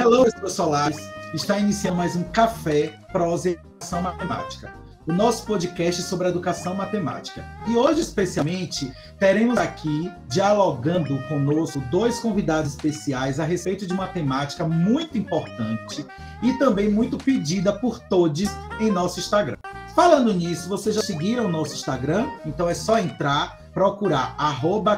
[0.00, 1.10] Hello, Solares.
[1.34, 4.72] Está iniciando mais um Café Prosa e Educação Matemática,
[5.06, 7.44] o nosso podcast sobre educação matemática.
[7.68, 14.64] E hoje, especialmente, teremos aqui, dialogando conosco, dois convidados especiais a respeito de uma temática
[14.64, 16.06] muito importante
[16.42, 18.48] e também muito pedida por todos
[18.80, 19.58] em nosso Instagram.
[19.94, 22.26] Falando nisso, vocês já seguiram o nosso Instagram?
[22.46, 24.96] Então é só entrar, procurar arroba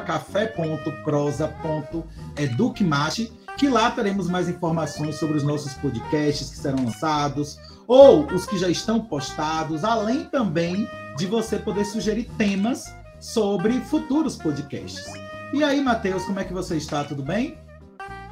[3.57, 8.57] que lá teremos mais informações sobre os nossos podcasts que serão lançados ou os que
[8.57, 15.13] já estão postados, além também de você poder sugerir temas sobre futuros podcasts.
[15.53, 17.03] E aí, Matheus, como é que você está?
[17.03, 17.57] Tudo bem?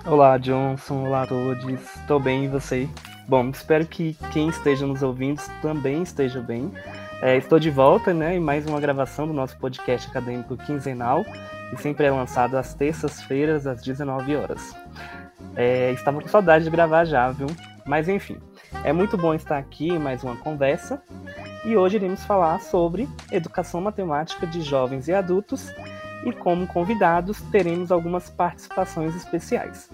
[0.06, 1.06] Olá, Johnson.
[1.06, 1.80] Olá todos.
[1.96, 2.90] Estou bem e você?
[3.28, 6.72] Bom, espero que quem esteja nos ouvindo também esteja bem.
[7.22, 11.24] É, estou de volta, né, em mais uma gravação do nosso podcast acadêmico quinzenal,
[11.70, 14.76] que sempre é lançado às terças-feiras, às 19 horas.
[15.56, 17.48] É, estava com saudade de gravar já, viu?
[17.86, 18.38] Mas enfim,
[18.84, 21.02] é muito bom estar aqui mais uma conversa.
[21.66, 25.70] E hoje iremos falar sobre educação matemática de jovens e adultos.
[26.26, 29.90] E como convidados, teremos algumas participações especiais.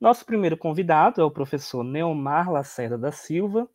[0.00, 3.68] Nosso primeiro convidado é o professor Neomar Lacerda da Silva,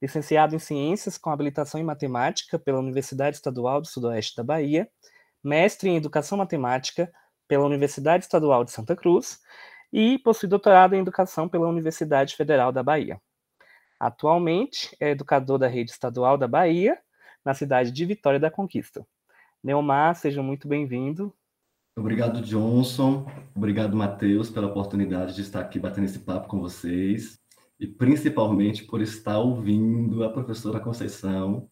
[0.00, 4.88] licenciado em Ciências com habilitação em Matemática pela Universidade Estadual do Sudoeste da Bahia,
[5.42, 7.12] mestre em Educação Matemática
[7.46, 9.40] pela Universidade Estadual de Santa Cruz
[9.94, 13.22] e possui doutorado em Educação pela Universidade Federal da Bahia.
[14.00, 16.98] Atualmente é educador da Rede Estadual da Bahia,
[17.44, 19.06] na cidade de Vitória da Conquista.
[19.62, 21.32] Neomar, seja muito bem-vindo.
[21.96, 23.24] Obrigado, Johnson.
[23.54, 27.38] Obrigado, Matheus, pela oportunidade de estar aqui batendo esse papo com vocês
[27.78, 31.70] e principalmente por estar ouvindo a professora Conceição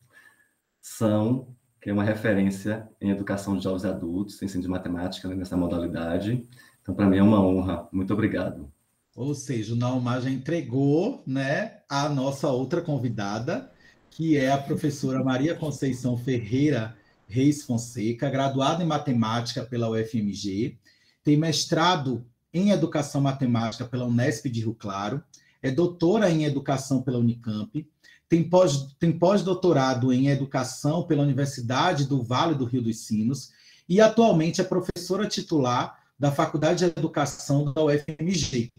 [0.80, 5.34] São, que é uma referência em educação de jovens e adultos, ensino de matemática né,
[5.34, 6.46] nessa modalidade.
[6.82, 7.88] Então, para mim é uma honra.
[7.92, 8.70] Muito obrigado.
[9.14, 13.70] Ou seja, o Naumar já entregou né, a nossa outra convidada,
[14.10, 16.96] que é a professora Maria Conceição Ferreira
[17.26, 20.78] Reis Fonseca, graduada em matemática pela UFMG,
[21.22, 25.22] tem mestrado em educação matemática pela Unesp de Rio Claro,
[25.62, 27.88] é doutora em educação pela Unicamp,
[28.28, 33.50] tem, pós, tem pós-doutorado em educação pela Universidade do Vale do Rio dos Sinos
[33.88, 38.70] e atualmente é professora titular da Faculdade de Educação da UFMG.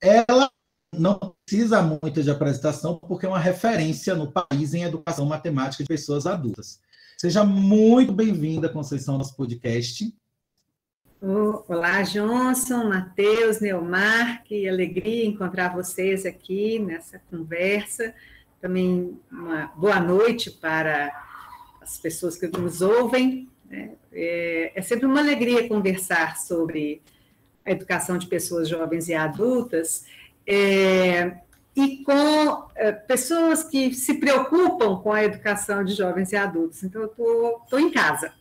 [0.00, 0.48] Ela
[0.96, 5.88] não precisa muito de apresentação, porque é uma referência no país em educação matemática de
[5.88, 6.80] pessoas adultas.
[7.18, 10.14] Seja muito bem-vinda, Conceição, ao nosso podcast.
[11.66, 18.14] Olá, Johnson, Matheus, Neomar, que alegria encontrar vocês aqui nessa conversa.
[18.60, 21.10] Também uma boa noite para
[21.82, 23.48] as pessoas que nos ouvem.
[23.68, 23.90] Né?
[24.12, 27.02] É, é sempre uma alegria conversar sobre
[27.64, 30.04] a educação de pessoas jovens e adultas,
[30.46, 31.38] é,
[31.74, 36.82] e com é, pessoas que se preocupam com a educação de jovens e adultos.
[36.82, 38.32] Então, eu estou em casa.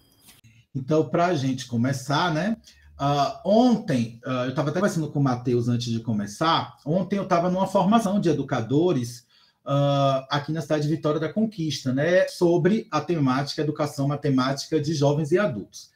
[0.74, 2.58] Então, para a gente começar, né?
[2.98, 6.78] Uh, ontem, uh, eu estava até conversando com o Matheus antes de começar.
[6.86, 9.25] Ontem eu estava numa formação de educadores
[9.66, 12.28] uh, aqui na cidade de Vitória da Conquista, né?
[12.28, 15.90] Sobre a temática educação matemática de jovens e adultos.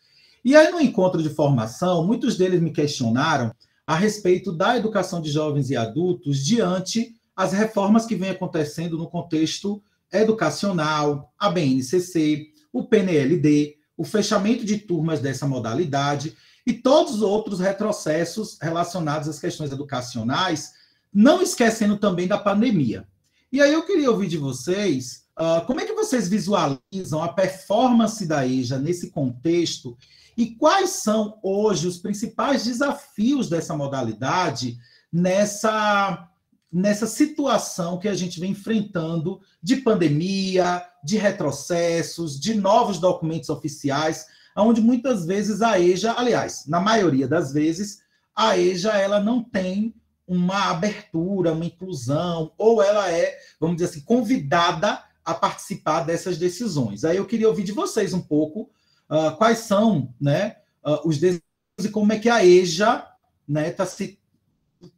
[0.44, 3.54] E aí, no encontro de formação, muitos deles me questionaram
[3.86, 9.10] a respeito da educação de jovens e adultos diante as reformas que vêm acontecendo no
[9.10, 9.82] contexto
[10.12, 17.60] educacional, a BNCC, o PNLD, o fechamento de turmas dessa modalidade e todos os outros
[17.60, 20.74] retrocessos relacionados às questões educacionais,
[21.14, 23.08] não esquecendo também da pandemia.
[23.52, 28.26] E aí eu queria ouvir de vocês uh, como é que vocês visualizam a performance
[28.26, 29.98] da EJA nesse contexto?
[30.38, 34.78] E quais são hoje os principais desafios dessa modalidade
[35.12, 36.28] nessa
[36.72, 44.28] nessa situação que a gente vem enfrentando de pandemia, de retrocessos, de novos documentos oficiais,
[44.56, 48.04] onde muitas vezes a EJA, aliás, na maioria das vezes,
[48.36, 49.96] a EJA ela não tem
[50.30, 57.04] uma abertura, uma inclusão, ou ela é, vamos dizer assim, convidada a participar dessas decisões.
[57.04, 58.70] Aí eu queria ouvir de vocês um pouco
[59.10, 61.44] uh, quais são né, uh, os desafios
[61.84, 63.14] e como é que a EJA está
[63.48, 64.20] né, tá se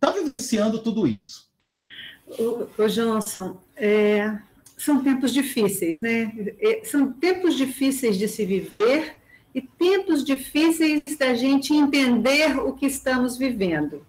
[0.01, 1.49] tá vivenciando tudo isso.
[2.27, 4.37] O, Johnson, é,
[4.77, 6.31] são tempos difíceis, né?
[6.59, 9.15] É, são tempos difíceis de se viver
[9.55, 14.05] e tempos difíceis da gente entender o que estamos vivendo.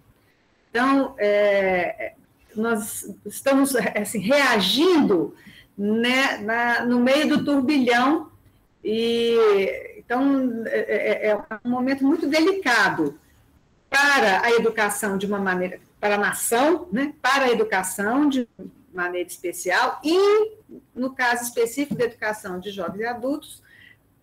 [0.73, 2.13] Então, é,
[2.55, 5.35] nós estamos assim, reagindo
[5.77, 8.31] né, na, no meio do turbilhão,
[8.83, 9.37] e
[9.99, 13.19] então é, é, é um momento muito delicado
[13.87, 18.49] para a educação de uma maneira, para a nação, né, para a educação de
[18.91, 20.57] maneira especial e,
[20.95, 23.61] no caso específico da educação de jovens e adultos,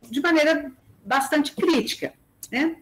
[0.03, 0.73] de maneira
[1.05, 2.13] bastante crítica.
[2.51, 2.77] Né?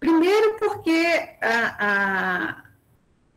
[0.00, 2.61] Primeiro, porque a, a,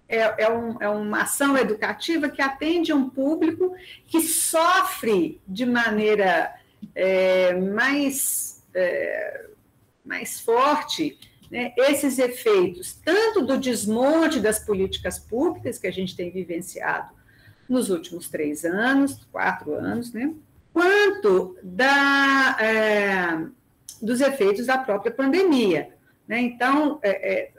[0.08, 3.76] é, é, um, é, uma ação educativa que atende um público
[4.08, 6.54] que sofre de maneira
[6.94, 9.46] é, mais, é,
[10.04, 11.18] mais forte
[11.50, 17.14] né, esses efeitos, tanto do desmonte das políticas públicas que a gente tem vivenciado
[17.68, 20.34] nos últimos três anos, quatro anos, né,
[20.72, 23.48] quanto da, é,
[24.02, 25.90] dos efeitos da própria pandemia.
[26.28, 26.42] Né?
[26.42, 27.52] Então, é,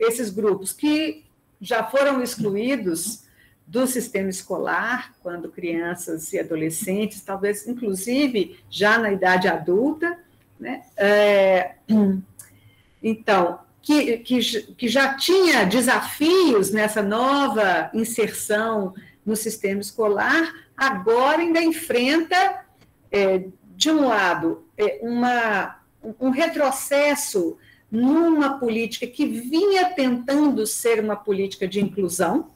[0.00, 1.25] esses grupos que
[1.60, 3.24] já foram excluídos
[3.66, 10.18] do sistema escolar, quando crianças e adolescentes, talvez inclusive já na idade adulta,
[10.58, 10.84] né?
[10.96, 11.74] É,
[13.02, 18.94] então, que, que, que já tinha desafios nessa nova inserção
[19.24, 22.64] no sistema escolar, agora ainda enfrenta,
[23.10, 23.44] é,
[23.76, 25.80] de um lado, é, uma,
[26.20, 27.58] um retrocesso
[27.90, 32.50] numa política que vinha tentando ser uma política de inclusão,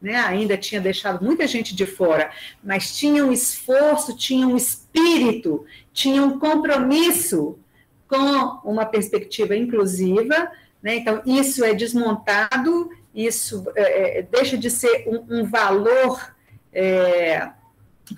[0.00, 2.30] né, ainda tinha deixado muita gente de fora,
[2.62, 7.58] mas tinha um esforço, tinha um espírito, tinha um compromisso
[8.06, 8.16] com
[8.64, 10.50] uma perspectiva inclusiva.
[10.80, 16.32] Né, então, isso é desmontado, isso é, é deixa de ser um, um valor
[16.72, 17.50] é,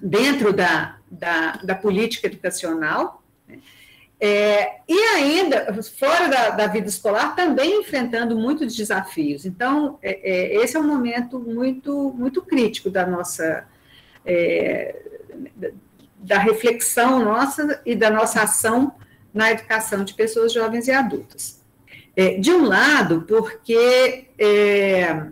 [0.03, 3.20] dentro da, da, da política educacional.
[4.23, 9.47] É, e ainda, fora da, da, vida escolar, também enfrentando muitos desafios.
[9.47, 13.67] Então, é, é, esse é um momento muito, muito crítico da nossa.
[14.27, 14.95] É,
[16.19, 18.95] da reflexão nossa e da nossa ação
[19.33, 21.65] na educação de pessoas jovens e adultas.
[22.15, 25.29] É, de um lado, porque é,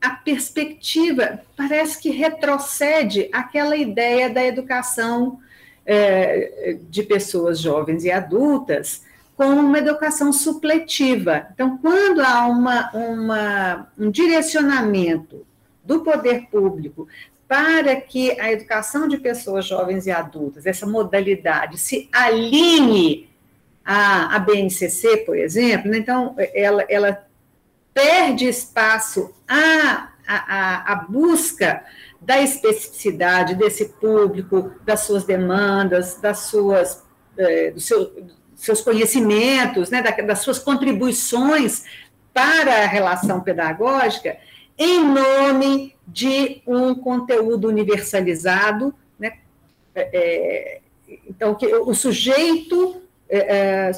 [0.00, 5.40] a perspectiva parece que retrocede aquela ideia da educação
[5.86, 9.02] é, de pessoas jovens e adultas
[9.36, 11.46] com uma educação supletiva.
[11.52, 15.44] Então, quando há uma, uma, um direcionamento
[15.84, 17.08] do poder público
[17.46, 23.28] para que a educação de pessoas jovens e adultas, essa modalidade, se alinhe
[23.84, 25.98] à, à BNCC, por exemplo, né?
[25.98, 27.26] então ela, ela
[27.92, 31.84] perde espaço à, à, à busca
[32.24, 37.02] da especificidade desse público, das suas demandas, das suas,
[37.36, 38.10] é, dos seu,
[38.56, 41.84] seus conhecimentos, né, das suas contribuições
[42.32, 44.38] para a relação pedagógica,
[44.78, 49.34] em nome de um conteúdo universalizado, né,
[49.94, 50.80] é,
[51.28, 53.90] então que o sujeito é, é,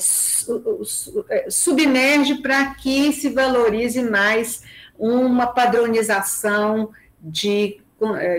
[1.31, 4.62] é submerge para que se valorize mais
[4.99, 6.90] uma padronização
[7.20, 7.85] de é,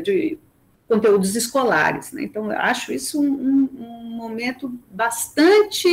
[0.04, 0.38] de
[0.88, 2.12] conteúdos escolares.
[2.12, 2.24] Né?
[2.24, 5.90] Então, eu acho isso um, um, momento bastante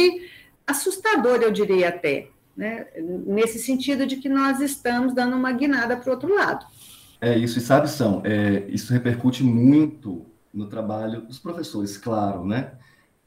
[0.67, 2.87] assustador, eu diria até, né?
[3.27, 6.65] nesse sentido de que nós estamos dando uma guinada para o outro lado.
[7.21, 12.73] É isso, e sabe, São, é, isso repercute muito no trabalho dos professores, claro, né?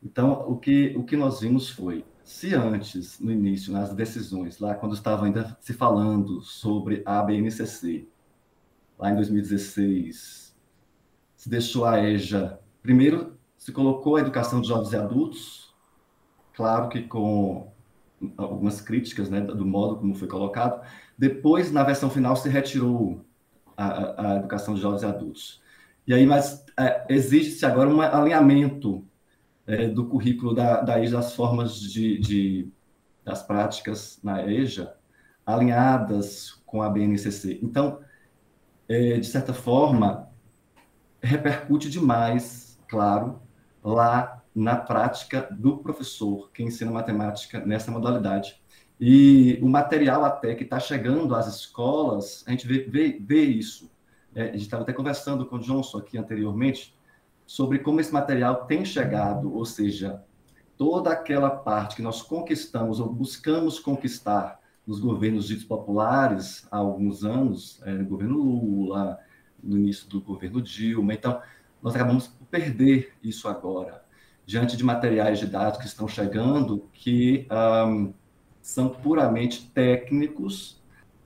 [0.04, 4.76] Então, o que, o que nós vimos foi, se antes, no início, nas decisões, lá
[4.76, 8.08] quando estava ainda se falando sobre a BNCC,
[8.98, 10.56] lá em 2016,
[11.36, 12.60] se deixou a EJA.
[12.82, 15.76] Primeiro, se colocou a educação de jovens e adultos,
[16.54, 17.72] claro que com
[18.36, 20.82] algumas críticas né, do modo como foi colocado.
[21.18, 23.24] Depois, na versão final, se retirou
[23.76, 25.62] a, a educação de jovens e adultos.
[26.08, 29.06] E aí, mas é, existe-se agora um alinhamento
[29.68, 32.72] é, do currículo da, da EJA, das formas de, de,
[33.24, 34.96] das práticas na EJA,
[35.46, 37.60] alinhadas com a BNCC.
[37.62, 38.00] Então,
[38.88, 40.30] é, de certa forma,
[41.22, 43.42] repercute demais, claro,
[43.84, 48.62] lá na prática do professor que ensina matemática nessa modalidade.
[49.00, 53.92] E o material até que está chegando às escolas, a gente vê, vê, vê isso.
[54.34, 56.98] É, a gente estava até conversando com o Johnson aqui anteriormente
[57.46, 60.24] sobre como esse material tem chegado, ou seja,
[60.76, 67.26] toda aquela parte que nós conquistamos ou buscamos conquistar nos governos ditos populares há alguns
[67.26, 69.20] anos, é, no governo Lula,
[69.62, 71.14] no início do governo Dilma.
[71.14, 71.42] Então,
[71.84, 74.04] nós acabamos por perder isso agora,
[74.46, 77.46] diante de materiais didáticos que estão chegando que
[77.86, 78.14] um,
[78.62, 80.82] são puramente técnicos.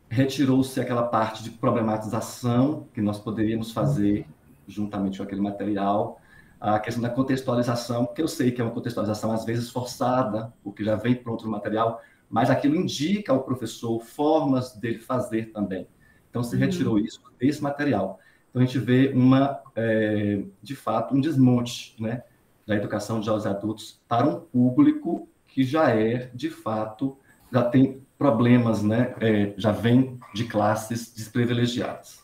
[0.10, 4.28] Retirou-se aquela parte de problematização que nós poderíamos fazer
[4.68, 6.20] juntamente com aquele material,
[6.60, 10.84] a questão da contextualização, que eu sei que é uma contextualização às vezes forçada, porque
[10.84, 12.02] já vem pronto no material,
[12.32, 15.86] mas aquilo indica ao professor formas dele fazer também.
[16.30, 16.62] Então, se uhum.
[16.62, 18.20] retirou isso desse material.
[18.50, 22.24] Então, a gente vê uma, é, de fato, um desmonte né,
[22.66, 27.18] da educação de jovens adultos para um público que já é, de fato,
[27.52, 32.22] já tem problemas, né, é, já vem de classes desprivilegiadas.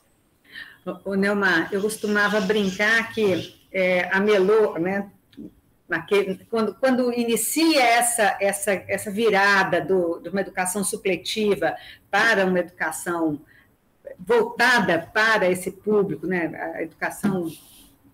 [1.03, 5.11] O Neumar, eu costumava brincar que é, a Melô, né,
[5.87, 11.75] naquele, quando, quando inicia essa, essa, essa virada do, de uma educação supletiva
[12.11, 13.39] para uma educação
[14.19, 17.49] voltada para esse público, né, a educação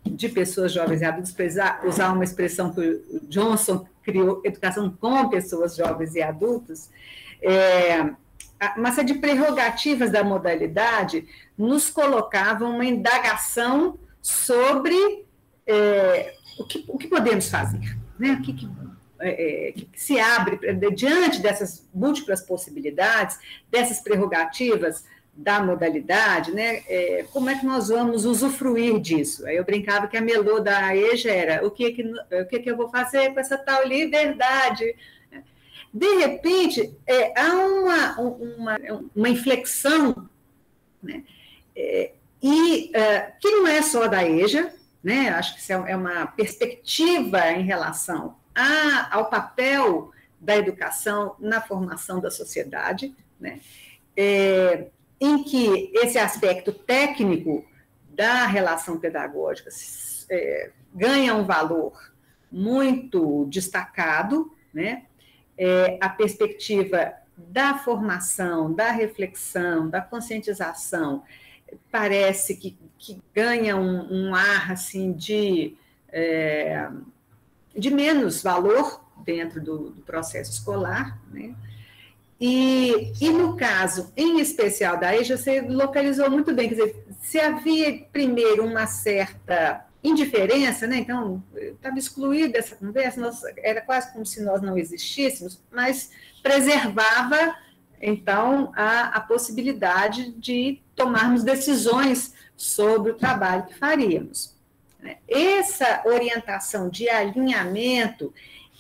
[0.06, 5.30] de pessoas jovens e adultos, para usar uma expressão que o Johnson criou, educação com
[5.30, 6.90] pessoas jovens e adultos,
[7.42, 8.14] é,
[8.78, 11.26] uma série de prerrogativas da modalidade
[11.58, 15.26] nos colocavam uma indagação sobre
[15.68, 18.34] é, o, que, o que podemos fazer, né?
[18.34, 18.70] o que, que,
[19.20, 20.60] é, é que se abre
[20.92, 23.38] diante dessas múltiplas possibilidades,
[23.70, 25.06] dessas prerrogativas
[25.36, 26.84] da modalidade, né?
[26.88, 29.46] É, como é que nós vamos usufruir disso?
[29.48, 32.70] Aí eu brincava que a melô da EJA era o que, que, o que, que
[32.70, 34.96] eu vou fazer com essa tal liberdade?
[35.92, 38.78] De repente, é, há uma, uma,
[39.16, 40.30] uma inflexão,
[41.02, 41.24] né?
[41.76, 44.72] É, e é, que não é só da EJA,
[45.04, 45.30] né?
[45.30, 51.62] Acho que isso é, é uma perspectiva em relação a, ao papel da educação na
[51.62, 53.60] formação da sociedade, né?
[54.16, 54.88] É,
[55.20, 57.66] em que esse aspecto técnico
[58.10, 59.70] da relação pedagógica
[60.30, 62.14] é, ganha um valor
[62.52, 65.04] muito destacado, né?
[65.58, 71.24] É, a perspectiva da formação, da reflexão, da conscientização,
[71.92, 75.76] parece que, que ganha um, um ar assim de,
[76.10, 76.90] é,
[77.76, 81.56] de menos valor dentro do, do processo escolar, né?
[82.46, 87.40] E, e, no caso, em especial da EJA, você localizou muito bem, quer dizer, se
[87.40, 90.98] havia primeiro uma certa indiferença, né?
[90.98, 96.12] então estava excluído dessa conversa, nós, era quase como se nós não existíssemos, mas
[96.42, 97.56] preservava,
[98.06, 104.54] então, a, a possibilidade de tomarmos decisões sobre o trabalho que faríamos.
[105.26, 108.34] Essa orientação de alinhamento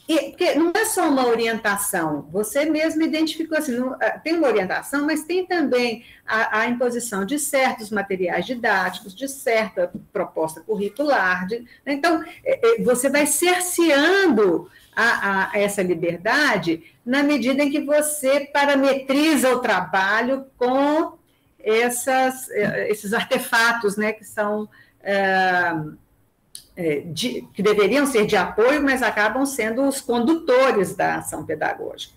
[0.07, 4.47] e, porque não é só uma orientação, você mesmo identificou assim, não, ah, tem uma
[4.47, 11.47] orientação, mas tem também a, a, imposição de certos materiais didáticos, de certa proposta curricular.
[11.47, 11.93] De, né?
[11.93, 18.41] Então, é, é, você vai cerceando a, a, essa liberdade na medida em que você
[18.41, 21.17] parametriza o trabalho com
[21.59, 22.49] essas,
[22.89, 24.67] esses artefatos né, que são.
[27.11, 32.13] De, que deveriam ser de apoio, mas acabam sendo os condutores da ação pedagógica.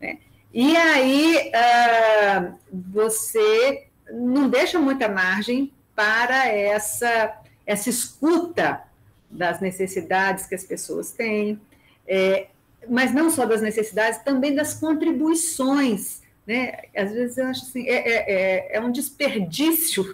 [0.00, 0.18] Né?
[0.52, 8.82] E aí uh, você não deixa muita margem para essa, essa escuta
[9.30, 11.60] das necessidades que as pessoas têm,
[12.06, 12.48] é,
[12.88, 16.72] mas não só das necessidades, também das contribuições né?
[16.96, 20.04] Às vezes eu acho assim, é, é, é, é um desperdício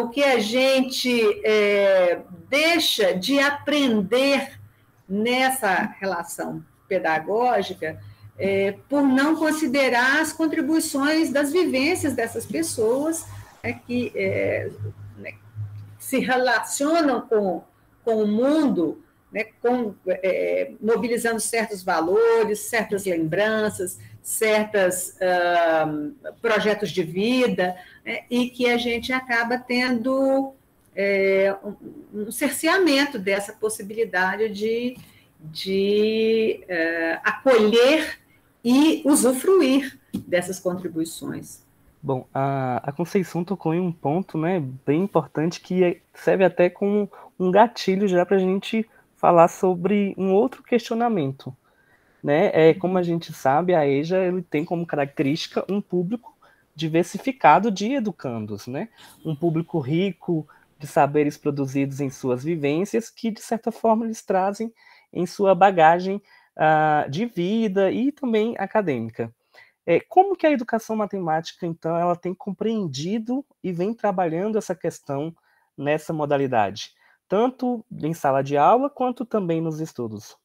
[0.00, 1.12] o que a gente
[1.44, 4.58] é, deixa de aprender
[5.06, 8.00] nessa relação pedagógica
[8.38, 13.26] é, por não considerar as contribuições das vivências dessas pessoas
[13.62, 14.70] é, que é,
[15.18, 15.34] né,
[15.98, 17.62] se relacionam com,
[18.02, 27.04] com o mundo, né, com, é, mobilizando certos valores, certas lembranças, certos uh, projetos de
[27.04, 30.52] vida, né, e que a gente acaba tendo
[30.96, 31.54] é,
[32.12, 34.96] um, cerceamento dessa possibilidade de,
[35.38, 38.18] de uh, acolher
[38.64, 41.64] e usufruir dessas contribuições.
[42.02, 47.08] Bom, a, a Conceição tocou em um ponto né, bem importante que serve até como
[47.38, 48.84] um gatilho já para a gente
[49.16, 51.56] falar sobre um outro questionamento
[52.22, 52.50] né?
[52.52, 56.36] É, como a gente sabe, a EJA ele tem como característica um público
[56.74, 58.88] diversificado de educandos, né?
[59.24, 60.46] Um público rico
[60.78, 64.72] de saberes produzidos em suas vivências, que de certa forma eles trazem
[65.12, 66.20] em sua bagagem
[66.56, 69.32] uh, de vida e também acadêmica.
[69.86, 75.34] É, como que a educação matemática, então, ela tem compreendido e vem trabalhando essa questão
[75.78, 76.92] nessa modalidade,
[77.28, 80.36] tanto em sala de aula quanto também nos estudos?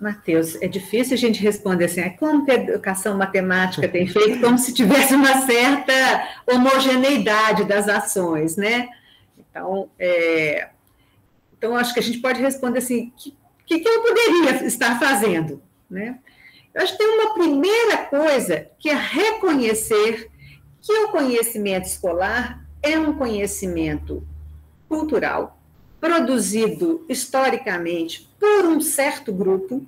[0.00, 4.58] Matheus, é difícil a gente responder assim, como que a educação matemática tem feito, como
[4.58, 5.92] se tivesse uma certa
[6.46, 8.88] homogeneidade das ações, né?
[9.38, 10.70] Então, é,
[11.56, 14.98] então acho que a gente pode responder assim, o que, que, que eu poderia estar
[14.98, 16.18] fazendo, né?
[16.72, 20.30] Eu acho que tem uma primeira coisa que é reconhecer
[20.80, 24.26] que o conhecimento escolar é um conhecimento
[24.88, 25.59] cultural,
[26.00, 29.84] produzido historicamente por um certo grupo,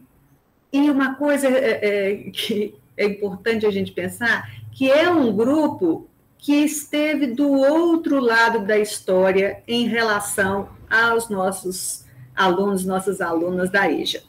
[0.72, 6.06] e uma coisa é, é, que é importante a gente pensar, que é um grupo
[6.38, 12.04] que esteve do outro lado da história em relação aos nossos
[12.34, 14.22] alunos, nossas alunas da EJA.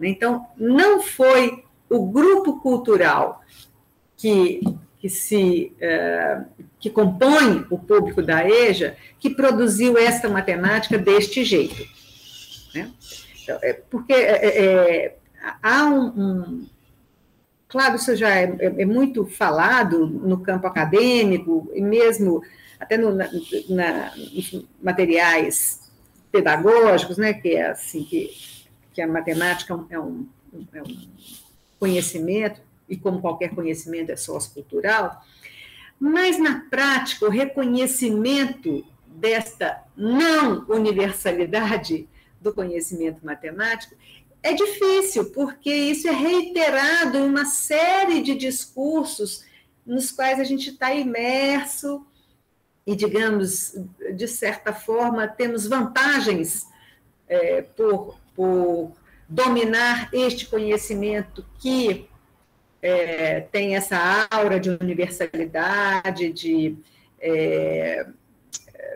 [0.00, 3.42] Então, não foi o grupo cultural
[4.16, 4.60] que,
[5.02, 6.46] que se uh,
[6.78, 11.84] que compõe o público da EJA que produziu esta matemática deste jeito.
[12.72, 12.88] Né?
[13.42, 15.16] Então, é, porque é, é,
[15.60, 16.66] há um, um,
[17.66, 22.42] Claro, isso já é, é, é, muito falado no campo acadêmico, e mesmo
[22.78, 23.30] até no, na,
[23.70, 25.90] na, nos materiais
[26.30, 28.30] pedagógicos, né, que é assim, que,
[28.92, 30.28] que a matemática é um,
[30.74, 31.08] é um
[31.80, 32.60] conhecimento,
[32.92, 35.24] e como qualquer conhecimento é sociocultural,
[35.98, 42.06] mas na prática, o reconhecimento desta não universalidade
[42.38, 43.94] do conhecimento matemático
[44.42, 49.46] é difícil, porque isso é reiterado em uma série de discursos
[49.86, 52.04] nos quais a gente está imerso
[52.86, 53.74] e, digamos,
[54.14, 56.66] de certa forma, temos vantagens
[57.26, 58.92] é, por, por
[59.26, 62.11] dominar este conhecimento que
[62.82, 66.76] é, tem essa aura de universalidade, de
[67.20, 68.04] é,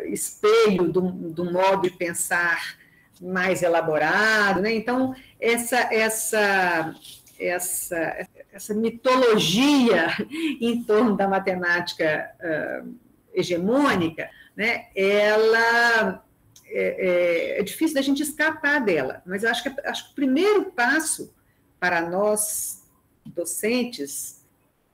[0.06, 2.76] espelho do, do modo de pensar
[3.20, 4.74] mais elaborado, né?
[4.74, 6.94] Então essa essa
[7.38, 10.08] essa essa mitologia
[10.60, 12.94] em torno da matemática uh,
[13.32, 14.86] hegemônica, né?
[14.94, 16.22] Ela
[16.66, 20.14] é, é, é, difícil da gente escapar dela, mas eu acho que acho que o
[20.14, 21.34] primeiro passo
[21.78, 22.85] para nós
[23.30, 24.44] docentes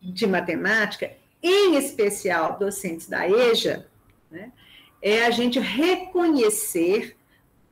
[0.01, 3.87] de matemática, em especial docentes da EJA,
[4.31, 4.53] né,
[5.01, 7.17] é a gente reconhecer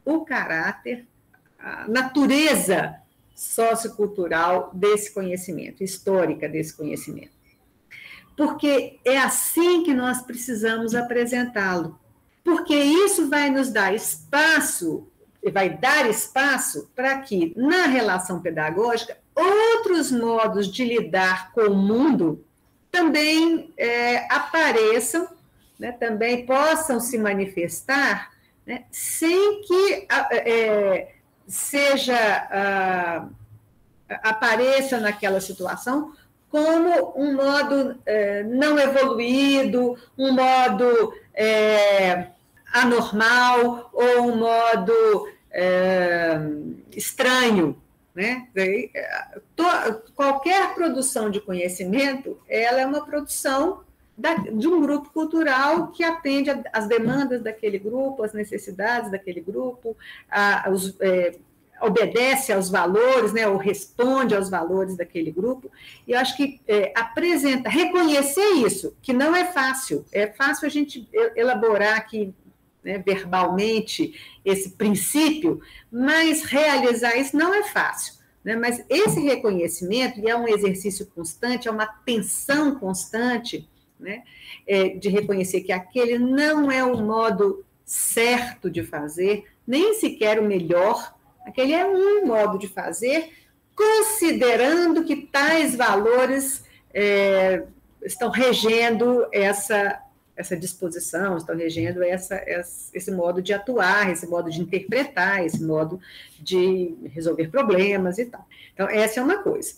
[0.04, 1.06] o caráter,
[1.58, 2.96] a natureza
[3.34, 7.32] sociocultural desse conhecimento, histórica desse conhecimento.
[8.36, 11.98] Porque é assim que nós precisamos apresentá-lo.
[12.42, 15.06] Porque isso vai nos dar espaço,
[15.52, 22.44] vai dar espaço para que, na relação pedagógica, outros modos de lidar com o mundo
[22.90, 25.28] também é, apareçam,
[25.78, 28.30] né, também possam se manifestar
[28.66, 31.14] né, sem que é,
[31.46, 32.16] seja
[34.22, 36.12] apareça naquela situação
[36.50, 42.26] como um modo é, não evoluído, um modo é,
[42.72, 46.40] anormal ou um modo é,
[46.94, 47.80] estranho.
[48.20, 48.46] Né?
[50.14, 53.80] qualquer produção de conhecimento ela é uma produção
[54.52, 59.96] de um grupo cultural que atende às demandas daquele grupo, às necessidades daquele grupo,
[60.30, 61.34] a, os, é,
[61.80, 65.70] obedece aos valores, né, ou responde aos valores daquele grupo.
[66.06, 70.04] E eu acho que é, apresenta, reconhecer isso, que não é fácil.
[70.12, 72.34] É fácil a gente elaborar aqui
[72.82, 74.14] né, verbalmente
[74.44, 78.14] esse princípio, mas realizar isso não é fácil.
[78.44, 78.56] Né?
[78.56, 84.22] Mas esse reconhecimento, e é um exercício constante, é uma tensão constante, né?
[84.66, 90.44] É, de reconhecer que aquele não é o modo certo de fazer, nem sequer o
[90.44, 91.14] melhor,
[91.44, 93.30] aquele é um modo de fazer,
[93.76, 96.64] considerando que tais valores
[96.94, 97.64] é,
[98.02, 100.00] estão regendo essa,
[100.36, 102.42] essa disposição, estão regendo essa,
[102.94, 106.00] esse modo de atuar, esse modo de interpretar, esse modo
[106.38, 108.46] de resolver problemas e tal.
[108.72, 109.74] Então, essa é uma coisa.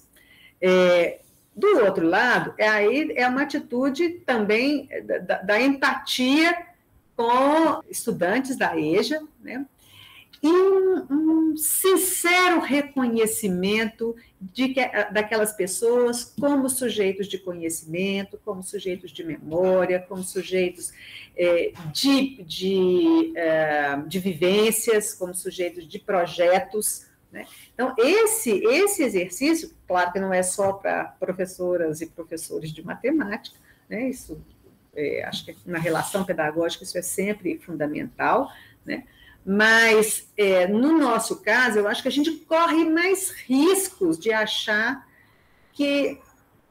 [0.61, 1.21] É,
[1.55, 4.89] do outro lado, é aí é uma atitude também
[5.27, 6.57] da, da empatia
[7.17, 9.67] com estudantes da EJA, né?
[10.43, 14.81] E um, um, sincero reconhecimento de que,
[15.13, 20.93] daquelas pessoas como sujeitos de conhecimento, como sujeitos de memória, como sujeitos
[21.37, 27.47] é, de, de, é, de vivências, como sujeitos de projetos, né?
[27.73, 33.57] Então, esse, esse exercício, claro que não é só para professoras e professores de matemática,
[33.89, 34.11] né?
[34.11, 34.39] isso,
[34.95, 38.51] é, acho que na relação pedagógica isso é sempre fundamental,
[38.85, 39.05] né?
[39.45, 45.07] Mas é, no nosso caso, eu acho que a gente corre mais riscos de achar
[45.73, 46.19] que,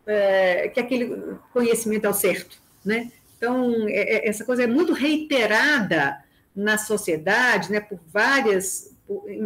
[0.06, 2.62] é, que aquele conhecimento é o certo.
[2.84, 3.12] Né?
[3.38, 6.24] Então, é, é, essa coisa é muito reiterada
[6.56, 8.92] na sociedade, né, por várias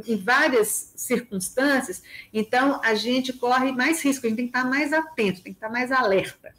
[0.06, 4.94] em várias circunstâncias, então a gente corre mais risco, a gente tem que estar mais
[4.94, 6.54] atento, tem que estar mais alerta.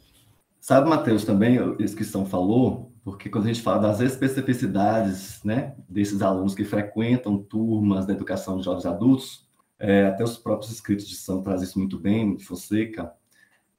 [0.59, 5.73] Sabe, Matheus, também, isso que São falou, porque quando a gente fala das especificidades né,
[5.87, 9.47] desses alunos que frequentam turmas da educação de jovens adultos,
[9.79, 13.13] é, até os próprios escritos de São trazem isso muito bem, de Fonseca,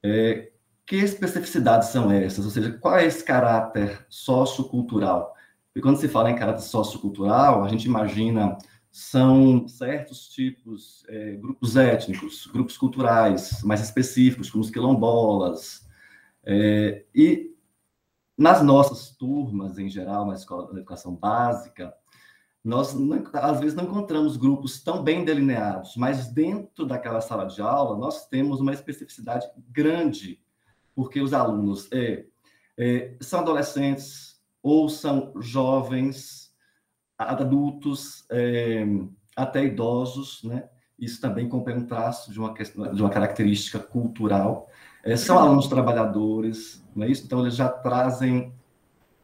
[0.03, 0.51] é,
[0.87, 2.43] que especificidades são essas?
[2.47, 5.35] Ou seja, qual é esse caráter sociocultural?
[5.77, 8.57] E quando se fala em caráter sociocultural, a gente imagina
[8.91, 15.87] são certos tipos, é, grupos étnicos, grupos culturais mais específicos, como os quilombolas.
[16.47, 17.58] É, e
[18.39, 21.93] nas nossas turmas, em geral, na escola da educação básica,
[22.65, 22.95] nós
[23.35, 28.29] às vezes não encontramos grupos tão bem delineados, mas dentro daquela sala de aula nós
[28.29, 30.41] temos uma especificidade grande,
[30.95, 32.27] porque os alunos é,
[32.77, 36.53] é, são adolescentes ou são jovens,
[37.17, 38.85] adultos, é,
[39.37, 40.69] até idosos, né?
[40.99, 44.69] Isso também compõe um traço de uma, questão, de uma característica cultural.
[45.09, 47.25] É, são alunos trabalhadores, não é isso?
[47.25, 48.53] Então, eles já trazem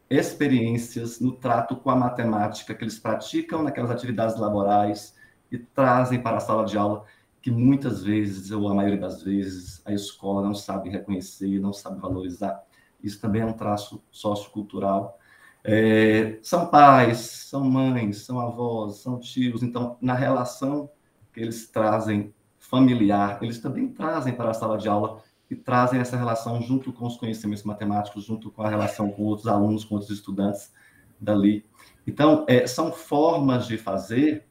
[0.08, 5.14] experiências no trato com a matemática que eles praticam naquelas atividades laborais
[5.52, 7.04] e trazem para a sala de aula
[7.42, 12.00] que muitas vezes, ou a maioria das vezes, a escola não sabe reconhecer, não sabe
[12.00, 12.64] valorizar.
[13.02, 15.18] Isso também é um traço sociocultural.
[15.62, 19.62] É, são pais, são mães, são avós, são tios.
[19.62, 20.88] Então, na relação
[21.30, 25.22] que eles trazem familiar, eles também trazem para a sala de aula
[25.54, 29.46] e trazem essa relação junto com os conhecimentos matemáticos, junto com a relação com outros
[29.46, 30.72] alunos, com outros estudantes
[31.20, 31.64] dali.
[32.04, 34.46] Então, é, são formas de fazer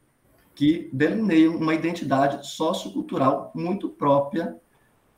[0.54, 4.56] que delineiam uma identidade sociocultural muito própria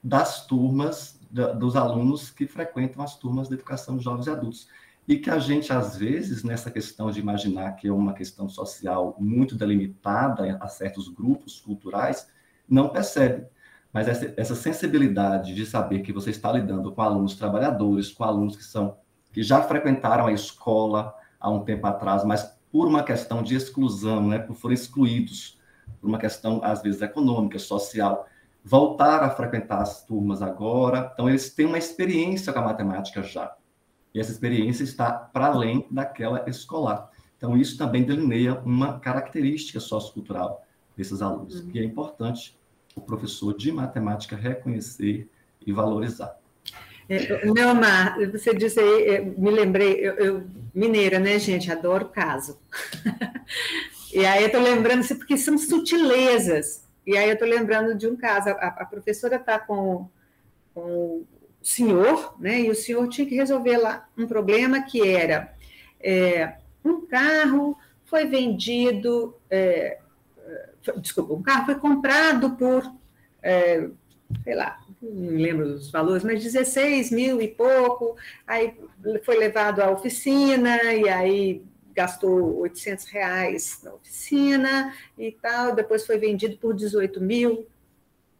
[0.02, 4.68] das turmas, da, dos alunos que frequentam as turmas de educação de jovens e adultos.
[5.06, 9.14] E que a gente, às vezes, nessa questão de imaginar que é uma questão social
[9.20, 12.28] muito delimitada a certos grupos culturais,
[12.68, 13.46] não percebe
[13.92, 18.56] mas essa, essa sensibilidade de saber que você está lidando com alunos trabalhadores, com alunos
[18.56, 18.96] que são
[19.32, 24.26] que já frequentaram a escola há um tempo atrás, mas por uma questão de exclusão,
[24.28, 25.58] né, por foram excluídos,
[26.00, 28.26] por uma questão às vezes econômica, social,
[28.64, 31.10] voltar a frequentar as turmas agora.
[31.12, 33.54] Então eles têm uma experiência com a matemática já.
[34.14, 37.10] E essa experiência está para além daquela escolar.
[37.36, 40.64] Então isso também delineia uma característica sociocultural
[40.96, 41.68] desses alunos, uhum.
[41.68, 42.55] que é importante
[42.96, 45.28] o professor de matemática reconhecer
[45.64, 46.36] e valorizar.
[47.08, 51.70] É, Neomar, você disse aí, é, me lembrei, eu, eu, mineira, né, gente?
[51.70, 52.58] Adoro caso.
[54.12, 56.84] e aí eu estou lembrando, assim, porque são sutilezas.
[57.06, 60.08] E aí eu estou lembrando de um caso, a, a professora está com,
[60.74, 61.26] com o
[61.62, 62.62] senhor, né?
[62.62, 65.54] E o senhor tinha que resolver lá um problema que era
[66.00, 69.98] é, um carro foi vendido é,
[70.98, 72.90] desculpa, um carro foi comprado por,
[73.42, 73.88] é,
[74.42, 78.74] sei lá, não lembro dos valores, mas 16 mil e pouco, aí
[79.24, 81.62] foi levado à oficina, e aí
[81.94, 87.66] gastou 800 reais na oficina e tal, depois foi vendido por 18 mil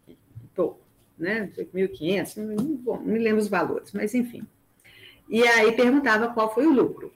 [0.07, 0.17] e
[0.55, 0.81] pouco,
[1.19, 4.47] né, 18.500, não, não me lembro os valores, mas enfim.
[5.29, 7.13] E aí perguntava qual foi o lucro.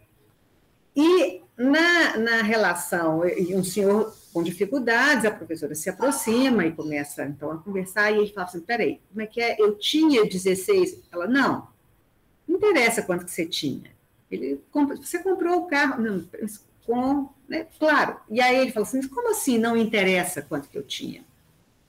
[0.96, 7.24] E na, na relação, e um senhor com dificuldades, a professora se aproxima e começa
[7.24, 9.56] então a conversar, e ele fala assim: peraí, como é que é?
[9.58, 11.02] Eu tinha 16?
[11.10, 11.68] Ela, não,
[12.46, 13.90] não interessa quanto que você tinha.
[14.30, 16.24] Ele, você comprou o carro, não,
[16.86, 18.16] com, né, claro.
[18.30, 21.24] E aí ele fala assim: como assim não interessa quanto que eu tinha?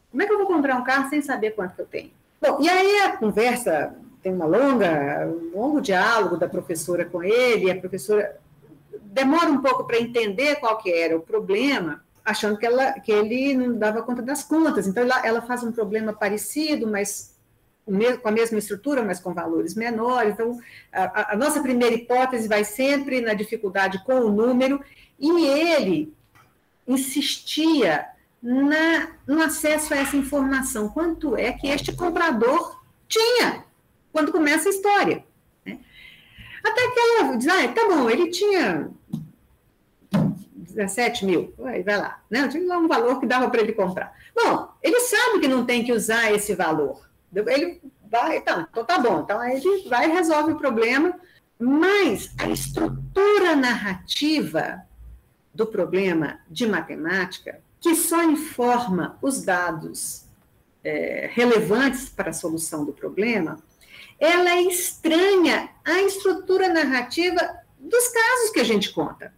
[0.10, 2.12] Como é que eu vou comprar um carro sem saber quanto que eu tenho?
[2.42, 7.72] Bom, e aí a conversa tem uma longa, um longo diálogo da professora com ele,
[7.72, 8.40] a professora
[9.04, 13.56] demora um pouco para entender qual que era o problema, achando que, ela, que ele
[13.56, 14.88] não dava conta das contas.
[14.88, 17.36] Então, ela, ela faz um problema parecido, mas
[18.22, 20.34] com a mesma estrutura, mas com valores menores.
[20.34, 20.60] Então,
[20.92, 24.84] a, a, nossa primeira hipótese vai sempre na dificuldade com o número,
[25.20, 26.14] e ele
[26.88, 28.08] insistia
[28.42, 30.90] na, no acesso a essa informação.
[30.90, 33.66] Quanto é que este comprador tinha
[34.12, 35.24] quando começa a história?
[35.66, 35.80] Né?
[36.64, 38.90] Até que ela diz, ah, tá bom, ele tinha
[40.74, 42.48] 17 mil, vai, vai lá, né?
[42.48, 44.14] Tinha lá um valor que dava para ele comprar.
[44.36, 47.10] Bom, ele sabe que não tem que usar esse valor.
[47.34, 49.22] Ele vai, então, então tá bom.
[49.22, 51.14] Então ele vai e resolve o problema,
[51.60, 54.82] mas a estrutura narrativa
[55.54, 60.26] do problema de matemática, que só informa os dados
[60.84, 63.58] é, relevantes para a solução do problema,
[64.20, 67.42] ela é estranha à estrutura narrativa
[67.80, 69.34] dos casos que a gente conta.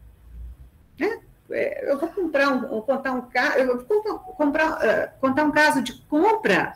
[0.99, 1.19] Né?
[1.51, 3.27] É, eu vou comprar um, contar um
[3.57, 6.75] eu vou comprar, uh, contar um caso de compra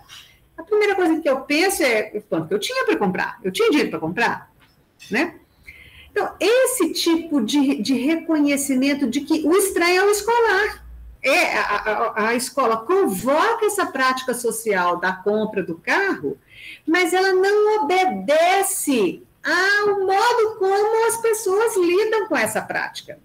[0.58, 3.40] a primeira coisa que eu penso é quanto que eu tinha para comprar.
[3.44, 4.52] Eu tinha dinheiro para comprar,
[5.12, 5.36] né?
[6.12, 10.84] Então, esse tipo de, de reconhecimento de que o estranho é o escolar.
[11.22, 16.38] É, a, a, a escola convoca essa prática social da compra do carro,
[16.88, 23.20] mas ela não obedece ao modo como as pessoas lidam com essa prática.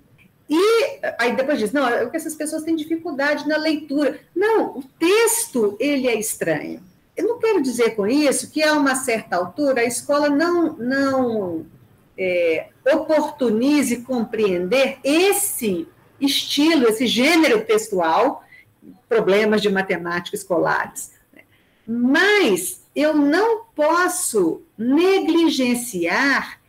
[0.49, 4.21] E aí depois diz, não, é que essas pessoas têm dificuldade na leitura.
[4.35, 6.83] Não, o texto, ele é estranho.
[7.17, 11.67] Eu não quero dizer com isso que a uma certa altura a escola não, não
[12.17, 15.87] é, oportunize compreender esse
[16.21, 18.45] estilo, esse gênero textual,
[19.09, 21.13] problemas de matemática escolares.
[21.87, 26.62] Mas eu não posso negligenciar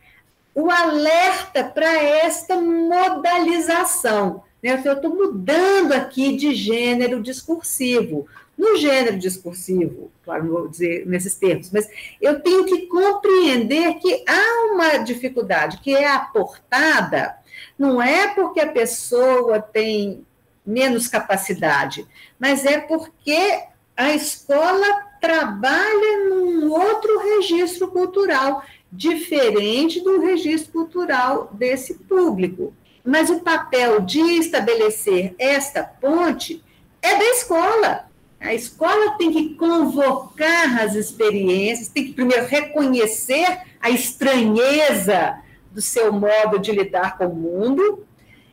[0.54, 4.42] o alerta para esta modalização.
[4.62, 4.80] Né?
[4.84, 8.26] Eu estou mudando aqui de gênero discursivo.
[8.56, 11.88] No gênero discursivo, claro, vou dizer nesses termos, mas
[12.20, 17.36] eu tenho que compreender que há uma dificuldade que é aportada,
[17.76, 20.24] não é porque a pessoa tem
[20.64, 22.06] menos capacidade,
[22.38, 23.64] mas é porque
[23.96, 24.86] a escola
[25.20, 28.62] trabalha num outro registro cultural
[28.94, 32.72] diferente do registro cultural desse público.
[33.04, 36.62] Mas o papel de estabelecer esta ponte
[37.02, 38.08] é da escola.
[38.40, 45.38] A escola tem que convocar as experiências, tem que primeiro reconhecer a estranheza
[45.72, 48.06] do seu modo de lidar com o mundo,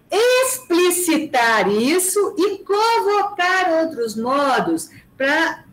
[0.10, 5.64] explicitar isso e convocar outros modos para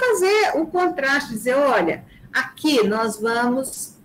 [0.00, 3.97] fazer o contraste, dizer, olha, aqui nós vamos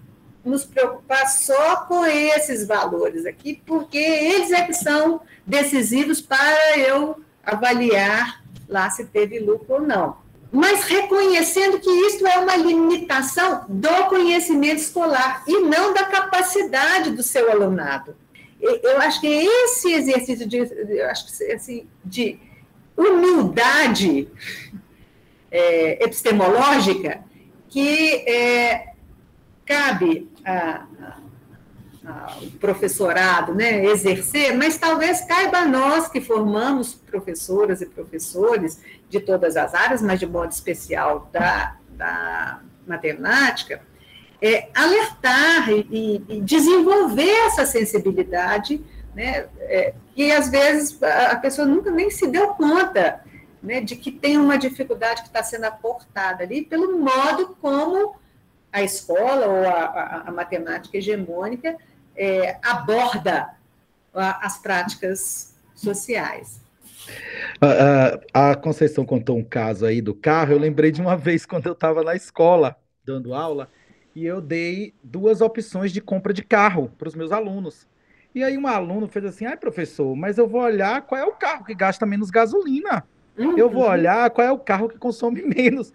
[0.43, 7.21] nos preocupar só com esses valores aqui, porque eles é que são decisivos para eu
[7.45, 10.17] avaliar lá se teve lucro ou não.
[10.51, 17.23] Mas reconhecendo que isso é uma limitação do conhecimento escolar e não da capacidade do
[17.23, 18.15] seu alunado.
[18.61, 22.39] Eu acho que esse exercício de, eu acho que, assim, de
[22.95, 24.27] humildade
[25.51, 27.23] é, epistemológica
[27.67, 28.92] que é,
[29.65, 30.85] cabe a,
[32.05, 38.81] a, o professorado né, exercer, mas talvez caiba a nós que formamos professoras e professores
[39.09, 43.81] de todas as áreas, mas de modo especial da, da matemática,
[44.41, 48.83] é, alertar e, e, desenvolver essa sensibilidade,
[49.15, 53.21] né, é, que às vezes a pessoa nunca nem se deu conta
[53.61, 58.15] né, de que tem uma dificuldade que está sendo aportada ali pelo modo como
[58.73, 61.77] a escola ou a, a, a matemática hegemônica
[62.15, 63.51] é, aborda
[64.13, 66.61] a, as práticas sociais.
[68.33, 70.53] A, Conceição contou um caso aí do carro.
[70.53, 73.69] Eu lembrei de uma vez quando eu estava na escola dando aula
[74.15, 77.87] e eu dei duas opções de compra de carro para os meus alunos.
[78.33, 81.33] E aí um aluno fez assim: ai, professor, mas eu vou olhar qual é o
[81.33, 83.05] carro que gasta menos gasolina.
[83.37, 83.57] Uhum.
[83.57, 85.93] Eu vou olhar qual é o carro que consome menos.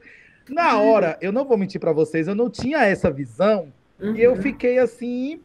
[0.51, 4.15] Na hora, eu não vou mentir para vocês, eu não tinha essa visão uhum.
[4.15, 4.43] e eu uhum.
[4.43, 5.41] fiquei assim.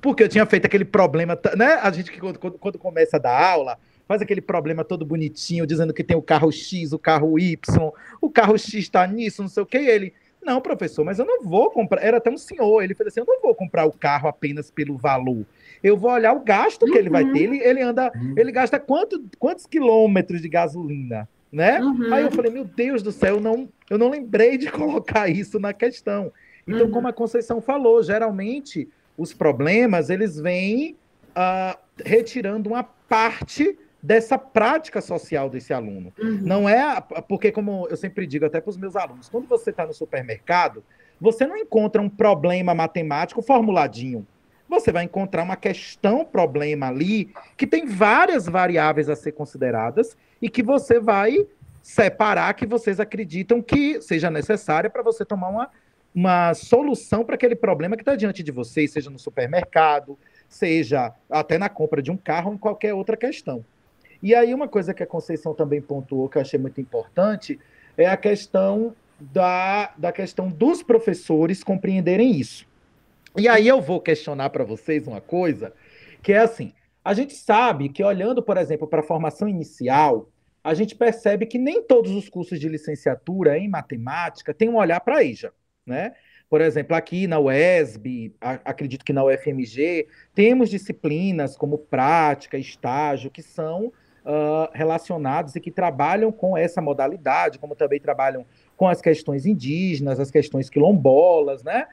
[0.00, 1.74] Porque eu tinha feito aquele problema, né?
[1.82, 5.92] A gente que quando, quando começa a dar aula, faz aquele problema todo bonitinho, dizendo
[5.92, 9.62] que tem o carro X, o carro Y, o carro X está nisso, não sei
[9.62, 9.78] o que.
[9.78, 10.12] Ele,
[10.44, 12.02] não, professor, mas eu não vou comprar.
[12.02, 14.96] Era até um senhor, ele falou assim: eu não vou comprar o carro apenas pelo
[14.96, 15.44] valor.
[15.82, 16.98] Eu vou olhar o gasto que uhum.
[16.98, 17.38] ele vai ter.
[17.40, 18.34] Ele, ele anda, uhum.
[18.36, 21.28] ele gasta quanto, quantos quilômetros de gasolina?
[21.52, 21.80] Né?
[21.80, 22.12] Uhum.
[22.14, 25.60] Aí eu falei, meu Deus do céu, eu não, eu não lembrei de colocar isso
[25.60, 26.32] na questão.
[26.66, 26.92] Então, uhum.
[26.92, 28.88] como a Conceição falou, geralmente
[29.18, 30.96] os problemas eles vêm
[31.30, 36.12] uh, retirando uma parte dessa prática social desse aluno.
[36.18, 36.40] Uhum.
[36.42, 39.86] Não é porque, como eu sempre digo até para os meus alunos, quando você está
[39.86, 40.82] no supermercado,
[41.20, 44.26] você não encontra um problema matemático formuladinho.
[44.72, 50.48] Você vai encontrar uma questão, problema ali, que tem várias variáveis a ser consideradas e
[50.48, 51.46] que você vai
[51.82, 55.70] separar que vocês acreditam que seja necessária para você tomar uma,
[56.14, 61.58] uma solução para aquele problema que está diante de vocês, seja no supermercado, seja até
[61.58, 63.62] na compra de um carro ou em qualquer outra questão.
[64.22, 67.60] E aí, uma coisa que a Conceição também pontuou, que eu achei muito importante,
[67.94, 72.71] é a questão da, da questão dos professores compreenderem isso.
[73.36, 75.72] E aí eu vou questionar para vocês uma coisa,
[76.22, 80.30] que é assim, a gente sabe que olhando, por exemplo, para a formação inicial,
[80.62, 85.00] a gente percebe que nem todos os cursos de licenciatura em matemática têm um olhar
[85.00, 85.52] para EJA,
[85.84, 86.12] né?
[86.48, 93.40] Por exemplo, aqui na UESB, acredito que na UFMG, temos disciplinas como prática, estágio, que
[93.40, 98.44] são uh, relacionados e que trabalham com essa modalidade, como também trabalham
[98.76, 101.86] com as questões indígenas, as questões quilombolas, né?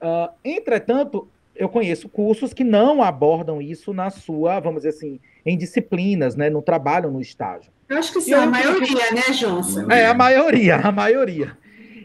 [0.00, 5.56] Uh, entretanto, eu conheço cursos que não abordam isso na sua, vamos dizer assim, em
[5.56, 6.50] disciplinas, né?
[6.50, 7.72] Não trabalham no estágio.
[7.88, 9.90] Eu acho que sim, a maioria, né, Johnson?
[9.90, 11.56] É, a maioria, a maioria.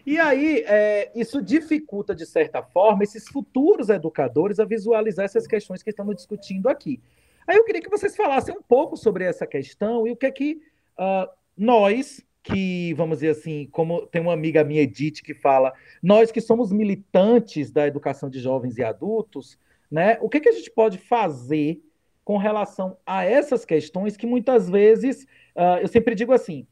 [0.04, 5.82] E aí, é, isso dificulta, de certa forma, esses futuros educadores a visualizar essas questões
[5.82, 7.00] que estamos discutindo aqui.
[7.46, 10.30] Aí eu queria que vocês falassem um pouco sobre essa questão e o que é
[10.30, 10.60] que
[10.98, 16.32] uh, nós, que, vamos dizer assim, como tem uma amiga minha, Edith, que fala, nós
[16.32, 19.58] que somos militantes da educação de jovens e adultos,
[19.90, 21.80] né, o que, que a gente pode fazer
[22.24, 25.24] com relação a essas questões que muitas vezes,
[25.56, 26.66] uh, eu sempre digo assim,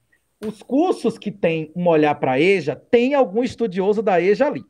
[0.44, 4.64] os cursos que têm um olhar para a EJA, tem algum estudioso da EJA ali.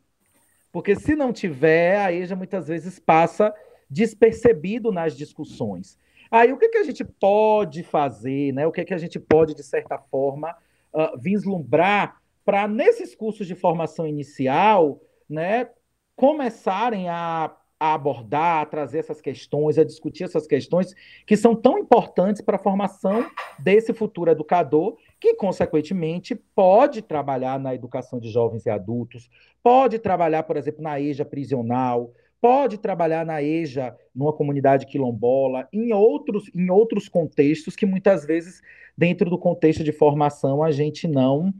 [0.72, 3.54] Porque se não tiver, a EJA muitas vezes passa
[3.88, 5.98] despercebido nas discussões.
[6.30, 8.66] Aí o que, que a gente pode fazer, né?
[8.66, 10.56] O que, que a gente pode, de certa forma,
[10.92, 15.68] uh, vislumbrar para, nesses cursos de formação inicial, né,
[16.16, 20.94] começarem a, a, abordar, a trazer essas questões, a discutir essas questões
[21.26, 23.26] que são tão importantes para a formação
[23.58, 29.30] desse futuro educador, que, consequentemente, pode trabalhar na educação de jovens e adultos,
[29.62, 35.92] pode trabalhar, por exemplo, na EJA prisional, pode trabalhar na EJA, numa comunidade quilombola, em
[35.92, 38.62] outros, em outros contextos que muitas vezes,
[38.96, 41.52] dentro do contexto de formação, a gente não,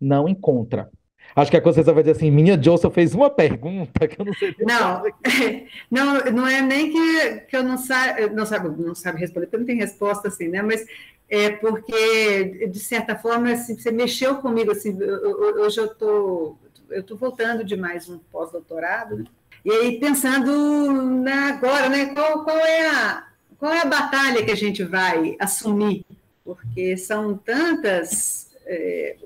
[0.00, 0.90] não encontra.
[1.34, 4.34] Acho que a Conceição vai dizer assim, minha Joseph fez uma pergunta que eu não
[4.34, 4.54] sei.
[4.60, 5.02] Não,
[5.90, 9.58] não, não é nem que, que eu não sabe, não sabe, não sabe responder, porque
[9.58, 10.62] não tem resposta assim, né?
[10.62, 10.86] Mas
[11.28, 16.56] é porque, de certa forma, assim, você mexeu comigo, assim, hoje eu tô,
[16.90, 19.24] eu tô voltando de mais um pós-doutorado, né?
[19.64, 23.26] E aí, pensando na, agora, né, qual, qual, é a,
[23.58, 26.04] qual é a batalha que a gente vai assumir?
[26.44, 28.50] Porque são tantas.
[28.66, 29.16] É,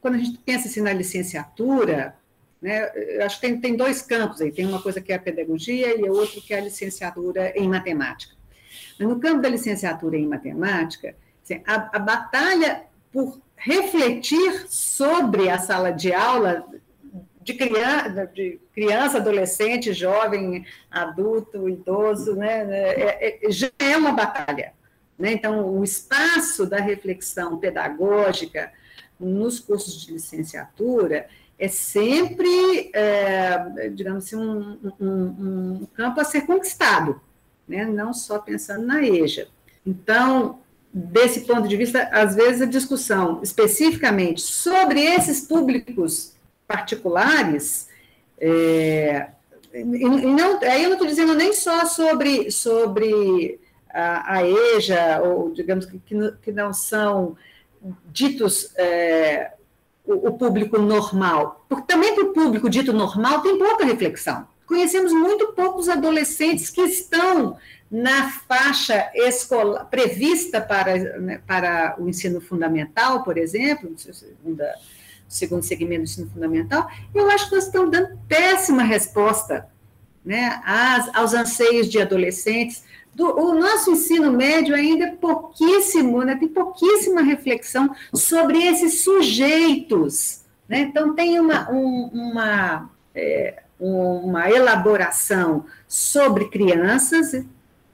[0.00, 2.14] quando a gente pensa assim, na licenciatura,
[2.60, 5.20] né, eu acho que tem, tem dois campos aí: tem uma coisa que é a
[5.20, 8.34] pedagogia e outra que é a licenciatura em matemática.
[8.98, 15.58] Mas no campo da licenciatura em matemática, assim, a, a batalha por refletir sobre a
[15.58, 16.66] sala de aula
[17.42, 24.72] de criança, de criança, adolescente, jovem, adulto, idoso, né, é, é, já é uma batalha.
[25.18, 25.32] Né?
[25.32, 28.72] Então, o espaço da reflexão pedagógica
[29.18, 36.42] nos cursos de licenciatura é sempre, é, digamos assim, um, um, um, campo a ser
[36.42, 37.20] conquistado,
[37.68, 37.84] né?
[37.84, 39.48] não só pensando na EJA.
[39.84, 40.60] Então,
[40.92, 46.34] desse ponto de vista, às vezes a discussão especificamente sobre esses públicos
[46.70, 47.88] particulares,
[48.40, 49.26] é,
[49.74, 53.60] e não, aí eu não estou dizendo nem só sobre, sobre
[53.92, 56.00] a, a EJA, ou digamos que,
[56.40, 57.36] que não são
[58.12, 59.52] ditos é,
[60.04, 64.46] o, o, público normal, porque também para o público dito normal tem pouca reflexão.
[64.64, 67.56] Conhecemos muito poucos adolescentes que estão
[67.90, 74.72] na faixa escolar prevista para, né, para o ensino fundamental, por exemplo, segunda
[75.30, 79.68] segundo segmento do ensino fundamental, eu acho que nós estamos dando péssima resposta
[80.24, 82.82] né, às, aos anseios de adolescentes.
[83.14, 90.42] Do, o nosso ensino médio ainda é pouquíssimo, né, tem pouquíssima reflexão sobre esses sujeitos.
[90.68, 90.80] Né?
[90.80, 97.44] Então, tem uma, um, uma, é, uma elaboração sobre crianças,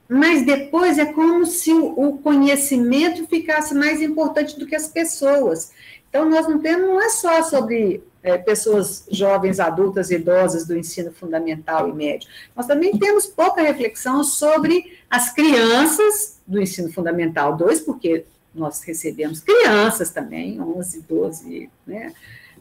[0.09, 5.71] mas depois é como se o conhecimento ficasse mais importante do que as pessoas.
[6.09, 11.11] Então, nós não temos, não é só sobre é, pessoas jovens, adultas, idosas do ensino
[11.11, 17.81] fundamental e médio, nós também temos pouca reflexão sobre as crianças do ensino fundamental 2,
[17.81, 22.13] porque nós recebemos crianças também, 11, 12 né,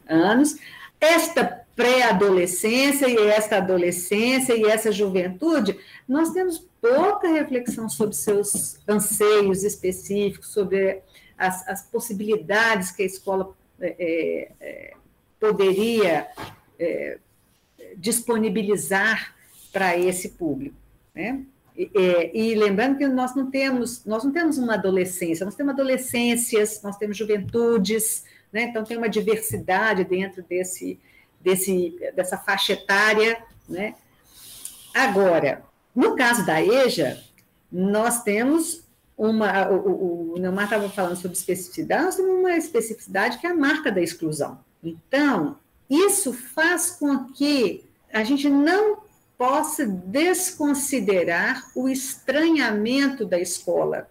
[0.08, 0.56] anos,
[1.00, 5.78] esta pré-adolescência e esta adolescência e essa juventude,
[6.08, 11.02] nós temos pouca reflexão sobre seus anseios específicos, sobre
[11.36, 14.94] as, as possibilidades que a escola é, é, é
[15.38, 16.26] poderia
[16.78, 17.18] é,
[17.96, 19.34] disponibilizar
[19.72, 20.76] para esse público,
[21.14, 21.42] né?
[21.76, 21.90] E,
[22.32, 26.96] e, lembrando que nós não temos nós não temos uma adolescência, nós temos adolescências, nós
[26.96, 28.62] temos juventudes, né?
[28.62, 30.98] Então tem uma diversidade dentro desse
[31.38, 33.94] desse dessa faixa etária, né?
[34.94, 35.62] Agora,
[35.94, 37.22] no caso da EJA,
[37.70, 38.85] nós temos
[39.16, 43.54] uma, o, o Neumar estava falando sobre especificidade, nós temos uma especificidade que é a
[43.54, 44.58] marca da exclusão.
[44.82, 45.56] Então,
[45.88, 48.98] isso faz com que a gente não
[49.38, 54.08] possa desconsiderar o estranhamento da escola.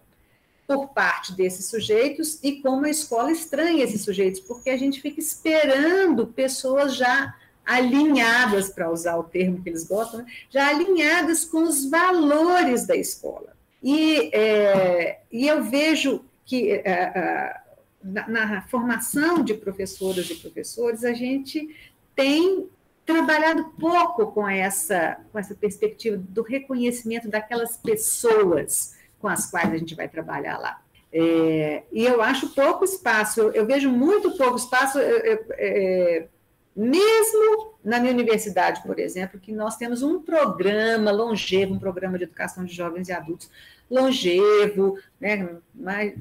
[0.66, 5.20] por parte desses sujeitos e como a escola estranha esses sujeitos, porque a gente fica
[5.20, 10.26] esperando pessoas já alinhadas, para usar o termo que eles gostam, né?
[10.50, 13.55] já alinhadas com os valores da escola.
[13.88, 17.60] E, é, e eu vejo que é, é,
[18.02, 21.72] na, na formação de professoras e professores, a gente
[22.12, 22.68] tem
[23.04, 29.76] trabalhado pouco com essa, com essa perspectiva do reconhecimento daquelas pessoas com as quais a
[29.76, 30.82] gente vai trabalhar lá.
[31.12, 36.26] É, e eu acho pouco espaço, eu, vejo muito pouco espaço, é,
[36.74, 42.24] mesmo na minha universidade, por exemplo, que nós temos um programa longevo, um programa de
[42.24, 43.48] educação de jovens e adultos
[43.90, 46.14] longevo, né, mais,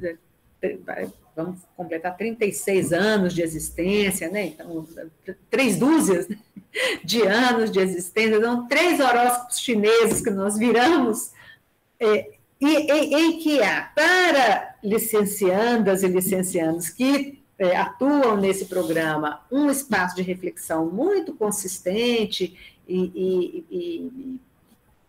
[1.36, 4.46] vamos completar 36 anos de existência, né?
[4.48, 4.88] Então,
[5.50, 6.28] três dúzias
[7.04, 11.32] de anos de existência, então, três horóscopos chineses que nós viramos,
[12.00, 19.70] é, e, em que há, para licenciandas e licenciandos que é, atuam nesse programa, um
[19.70, 24.40] espaço de reflexão muito consistente e, e, e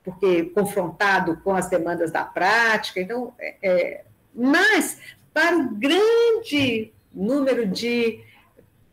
[0.07, 4.99] porque confrontado com as demandas da prática, então, é, é mas
[5.35, 8.21] para o grande número de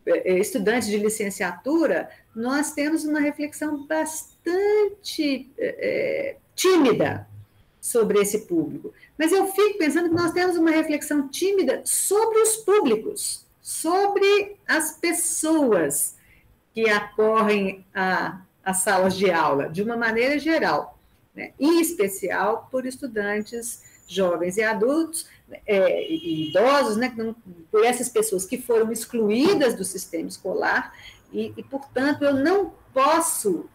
[0.04, 7.28] é, estudantes de licenciatura, nós temos uma reflexão bastante é, tímida
[7.80, 8.92] sobre esse público.
[9.16, 14.98] Mas eu fico pensando que nós temos uma reflexão tímida sobre os públicos, sobre as
[14.98, 16.16] pessoas
[16.72, 17.86] que acorrem
[18.64, 20.93] às salas de aula, de uma maneira geral,
[21.34, 21.52] né?
[21.58, 25.26] em especial por estudantes jovens e adultos,
[25.66, 27.14] é, e idosos, né?
[27.70, 30.94] por essas pessoas que foram excluídas do sistema escolar,
[31.32, 33.68] e, e portanto, eu não posso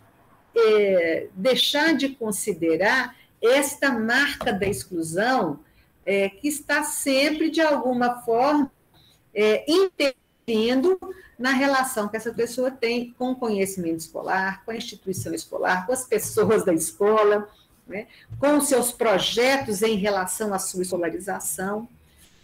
[0.56, 5.60] é, deixar de considerar esta marca da exclusão
[6.06, 8.72] é, que está sempre, de alguma forma,
[9.34, 9.64] é,
[10.50, 11.00] interferindo
[11.38, 15.94] na relação que essa pessoa tem com o conhecimento escolar, com a instituição escolar, com
[15.94, 17.48] as pessoas da escola,
[17.88, 18.08] né,
[18.40, 21.88] com os seus projetos em relação à sua escolarização.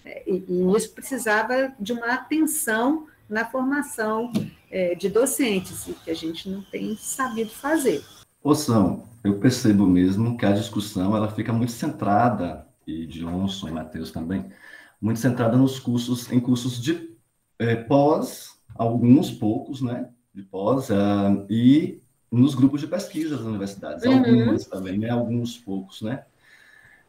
[0.05, 4.31] É, e, e, isso precisava de uma atenção na formação
[4.69, 8.03] é, de docentes, e que a gente não tem sabido fazer.
[8.43, 14.11] Oção, eu percebo mesmo que a discussão ela fica muito centrada, e Johnson e Matheus
[14.11, 14.45] também,
[15.01, 17.14] muito centrada nos cursos, em cursos de
[17.59, 22.01] é, pós, alguns poucos, né, de pós, uh, e
[22.31, 24.17] nos grupos de pesquisa das universidades, uhum.
[24.17, 26.23] algumas também, né, alguns poucos, né,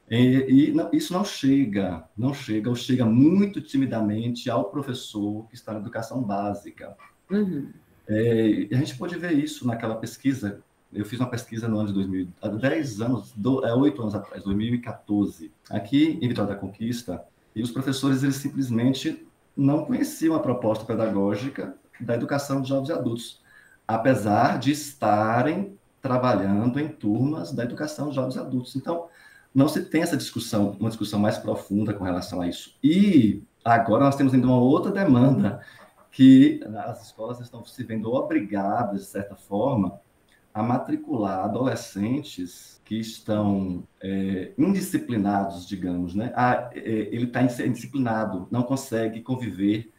[0.08, 5.56] e, e não, isso não chega, não chega, ou chega muito timidamente ao professor que
[5.56, 6.96] está na educação básica.
[7.28, 7.70] Uhum.
[8.08, 11.94] É, a gente pode ver isso naquela pesquisa eu fiz uma pesquisa no ano de
[11.94, 17.22] 2000, há 10 anos, do, é, 8 anos atrás, 2014, aqui em Vitória da Conquista,
[17.54, 19.25] e os professores, eles simplesmente
[19.56, 23.42] não conheciam a proposta pedagógica da educação de jovens e adultos,
[23.88, 28.76] apesar de estarem trabalhando em turmas da educação de jovens e adultos.
[28.76, 29.08] Então,
[29.54, 32.76] não se tem essa discussão, uma discussão mais profunda com relação a isso.
[32.82, 35.60] E agora nós temos ainda uma outra demanda,
[36.12, 40.00] que as escolas estão se vendo obrigadas, de certa forma,
[40.56, 46.32] a matricular adolescentes que estão é, indisciplinados, digamos, né?
[46.34, 49.92] Ah, é, ele está indisciplinado, não consegue conviver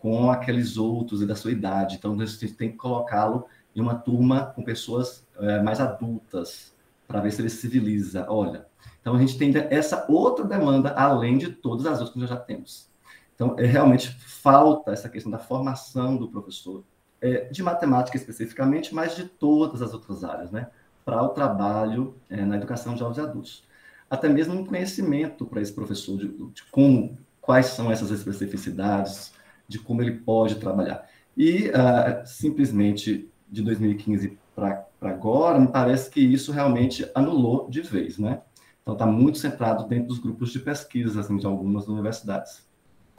[0.00, 3.94] com aqueles outros e da sua idade, então a gente tem que colocá-lo em uma
[3.94, 6.74] turma com pessoas é, mais adultas
[7.06, 8.26] para ver se ele civiliza.
[8.28, 8.66] Olha,
[9.00, 12.36] então a gente tem essa outra demanda além de todas as outras que nós já
[12.36, 12.90] temos.
[13.36, 16.82] Então, é, realmente falta essa questão da formação do professor,
[17.20, 20.68] é, de matemática especificamente, mas de todas as outras áreas, né?
[21.04, 23.64] Para o trabalho é, na educação de jovens adultos.
[24.08, 29.32] Até mesmo um conhecimento para esse professor de, de, como, quais são essas especificidades,
[29.68, 31.08] de como ele pode trabalhar.
[31.36, 38.18] E uh, simplesmente de 2015 para agora, me parece que isso realmente anulou de vez,
[38.18, 38.42] né?
[38.82, 42.68] Então está muito centrado dentro dos grupos de pesquisa assim, de algumas universidades.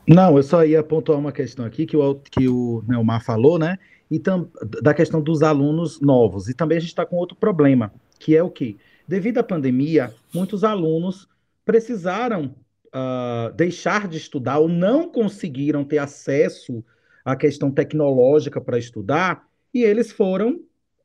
[0.07, 3.77] Não, eu só ia pontuar uma questão aqui que o, que o Neomar falou, né?
[4.09, 4.49] E tam,
[4.81, 6.49] da questão dos alunos novos.
[6.49, 8.77] E também a gente está com outro problema, que é o que?
[9.07, 11.29] Devido à pandemia, muitos alunos
[11.65, 12.55] precisaram
[12.87, 16.83] uh, deixar de estudar ou não conseguiram ter acesso
[17.23, 20.59] à questão tecnológica para estudar, e eles foram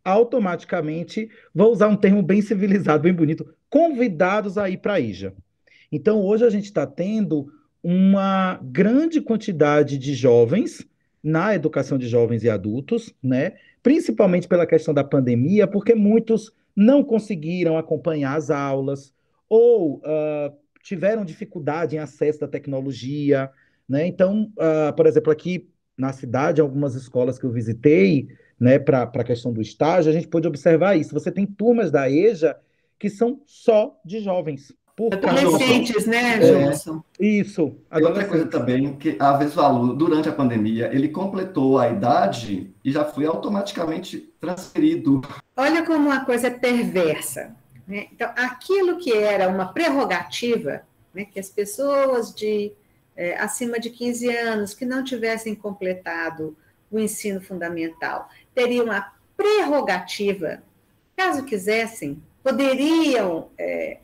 [0.05, 5.35] automaticamente, vou usar um termo bem civilizado, bem bonito, convidados a ir para a IJA.
[5.91, 7.53] Então, hoje a gente está tendo
[7.89, 10.85] uma grande quantidade de jovens
[11.23, 13.53] na educação de jovens e adultos, né?
[13.81, 19.15] Principalmente pela questão da pandemia, porque muitos não conseguiram acompanhar as aulas
[19.49, 23.49] ou uh, tiveram dificuldade em acesso à tecnologia,
[23.89, 24.05] né?
[24.05, 28.27] Então, uh, por exemplo, aqui na cidade, algumas escolas que eu visitei,
[28.59, 31.15] né, para a questão do estágio, a gente pôde observar isso.
[31.15, 32.59] Você tem turmas da EJA
[32.99, 34.73] que são só de jovens.
[34.97, 37.05] Por Adolescentes, né, Johnson?
[37.21, 37.77] É, isso.
[37.93, 41.91] E outra coisa também, que às vezes o aluno, durante a pandemia, ele completou a
[41.91, 45.21] idade e já foi automaticamente transferido.
[45.55, 47.55] Olha como uma coisa é perversa.
[47.87, 48.07] Né?
[48.11, 50.81] Então, aquilo que era uma prerrogativa,
[51.13, 52.73] né, que as pessoas de
[53.15, 56.57] é, acima de 15 anos que não tivessem completado
[56.91, 60.63] o ensino fundamental teriam a prerrogativa,
[61.17, 63.99] caso quisessem, poderiam é,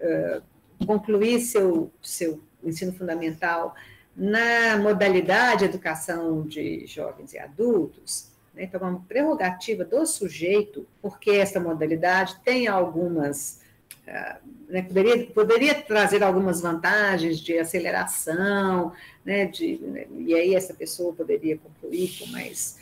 [0.00, 0.40] é,
[0.86, 3.74] concluir seu, seu ensino fundamental
[4.16, 8.64] na modalidade educação de jovens e adultos, né?
[8.64, 13.60] então, é uma prerrogativa do sujeito, porque essa modalidade tem algumas.
[14.06, 18.92] Uh, né, poderia, poderia trazer algumas vantagens de aceleração,
[19.24, 22.79] né, de, né, e aí essa pessoa poderia concluir com mais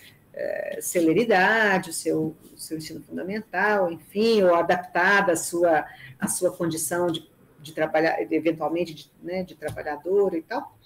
[0.81, 5.85] celeridade o seu, o seu ensino fundamental, enfim, ou adaptada à sua,
[6.19, 7.29] à sua condição de,
[7.61, 10.77] de trabalhar, eventualmente, de, né, de trabalhador e tal,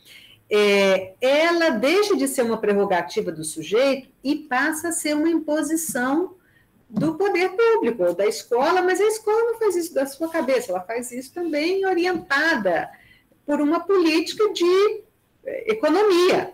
[0.51, 6.35] é, ela deixa de ser uma prerrogativa do sujeito e passa a ser uma imposição
[6.89, 10.71] do poder público, ou da escola, mas a escola não faz isso da sua cabeça,
[10.71, 12.91] ela faz isso também orientada
[13.47, 15.03] por uma política de
[15.45, 16.53] é, economia,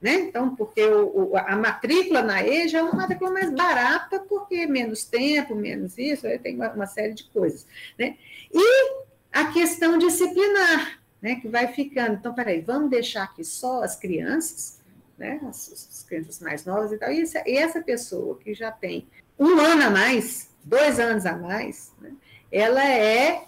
[0.00, 0.14] né?
[0.14, 5.04] Então, porque o, o, a matrícula na EJA é uma matrícula mais barata, porque menos
[5.04, 7.66] tempo, menos isso, aí tem uma, uma série de coisas.
[7.98, 8.16] Né?
[8.52, 8.92] E
[9.32, 12.14] a questão disciplinar, né, que vai ficando.
[12.14, 14.78] Então, peraí, vamos deixar aqui só as crianças,
[15.18, 18.70] né, as, as crianças mais novas e tal, e essa, e essa, pessoa que já
[18.70, 22.12] tem um ano a mais, dois anos a mais, né,
[22.52, 23.44] ela é,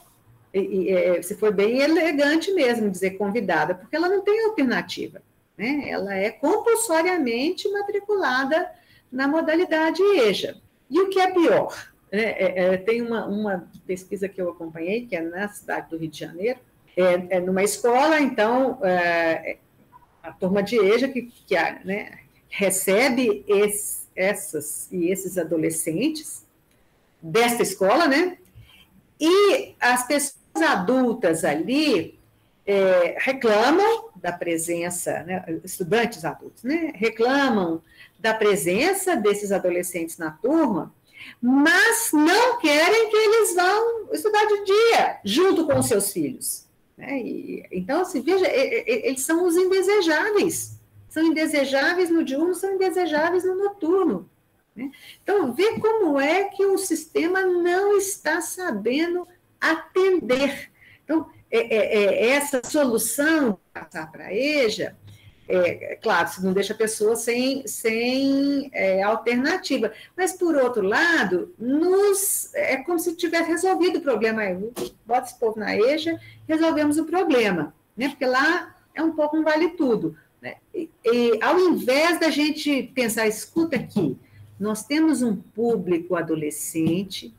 [0.52, 5.22] é, se bem elegante mesmo dizer convidada, porque ela não tem alternativa
[5.60, 5.90] né?
[5.90, 8.70] Ela é compulsoriamente matriculada
[9.12, 10.56] na modalidade EJA.
[10.90, 11.92] E o que é pior?
[12.10, 12.22] Né?
[12.22, 16.08] É, é, tem uma, uma, pesquisa que eu acompanhei, que é na cidade do Rio
[16.08, 16.58] de Janeiro,
[16.96, 19.58] é, é numa escola, então, é,
[20.22, 21.54] a turma de EJA que, que
[21.84, 26.46] né, recebe esse, essas e esses adolescentes
[27.20, 28.38] desta escola, né?
[29.20, 32.18] E as pessoas adultas ali
[32.66, 37.82] é, reclamam da presença, né, estudantes adultos, né, reclamam
[38.18, 40.94] da presença desses adolescentes na turma,
[41.40, 46.66] mas não querem que eles vão estudar de dia junto com os seus filhos.
[46.96, 47.20] Né?
[47.20, 50.78] E, então, se veja, eles são os indesejáveis.
[51.08, 54.28] São indesejáveis no diurno, são indesejáveis no noturno.
[54.76, 54.90] Né?
[55.22, 59.26] Então, vê como é que o sistema não está sabendo
[59.60, 60.70] atender.
[61.04, 64.96] Então, é, é, é, essa solução passar para a EJA,
[65.48, 69.92] é, claro, se não deixa a pessoa sem, sem é, alternativa.
[70.16, 74.42] Mas, por outro lado, nos, é como se tivesse resolvido o problema.
[75.04, 77.74] Bota esse povo na EJA, resolvemos o problema.
[77.96, 78.10] Né?
[78.10, 80.16] Porque lá é um pouco um vale tudo.
[80.40, 80.54] Né?
[80.72, 84.16] E, e, ao invés da gente pensar, escuta aqui,
[84.58, 87.34] nós temos um público adolescente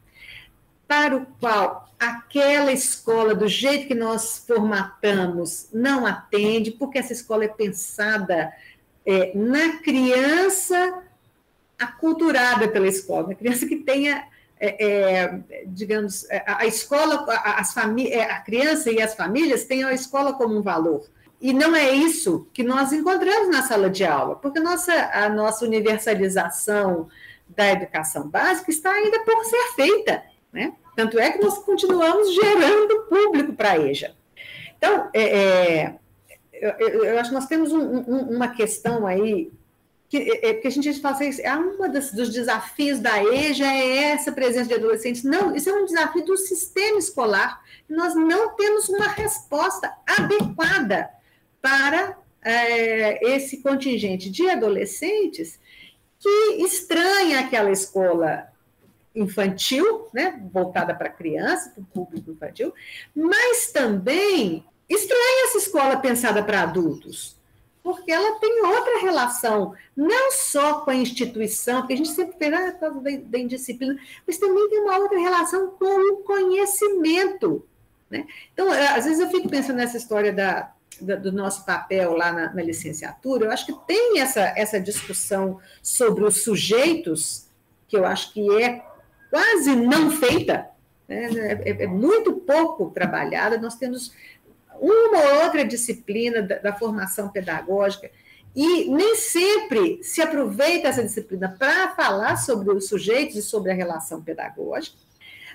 [0.86, 7.45] para o qual aquela escola, do jeito que nós formatamos, não atende, porque essa escola
[7.45, 8.51] é pensada
[9.05, 11.03] é, na criança
[11.77, 14.27] aculturada pela escola, na criança que tenha,
[14.59, 19.65] é, é, digamos, é, a, a escola, a, as é, a criança e as famílias
[19.65, 21.07] tenham a escola como um valor.
[21.39, 25.65] E não é isso que nós encontramos na sala de aula, porque nossa, a nossa
[25.65, 27.09] universalização
[27.47, 30.73] da educação básica está ainda por ser feita, né?
[31.01, 34.13] Tanto é que nós continuamos gerando público para a EJA.
[34.77, 35.95] Então, é, é,
[36.53, 39.51] eu, eu, acho que nós temos um, um, uma questão aí,
[40.07, 44.11] que, é, é que a gente fala assim, ah, das, dos desafios da EJA é
[44.11, 45.23] essa presença de adolescentes.
[45.23, 47.59] Não, isso é um desafio do sistema escolar.
[47.89, 51.09] Nós não temos uma resposta adequada
[51.59, 55.59] para é, esse contingente de adolescentes
[56.19, 58.50] que estranha aquela escola
[59.16, 62.74] infantil, né, voltada para criança, para o público infantil,
[63.14, 67.38] mas também estranha essa escola pensada para adultos,
[67.84, 72.68] porque ela tem outra relação, não só com a instituição, porque a gente sempre fala
[72.68, 77.66] ah, da, da indisciplina, mas também tem uma outra relação com o conhecimento.
[78.09, 78.28] Né?
[78.53, 82.32] Então, é, às vezes eu fico pensando nessa história da, da do nosso papel lá
[82.32, 87.47] na, na licenciatura, eu acho que tem essa, essa discussão sobre os sujeitos,
[87.88, 88.86] que eu acho que é
[89.32, 90.67] quase não feita,
[91.07, 91.29] né?
[91.65, 93.57] é, é, muito pouco trabalhada.
[93.57, 94.13] Nós temos
[94.79, 98.11] uma ou outra disciplina da, da formação pedagógica,
[98.53, 103.75] e nem sempre se aproveita essa disciplina para falar sobre os sujeitos e sobre a
[103.75, 104.97] relação pedagógica,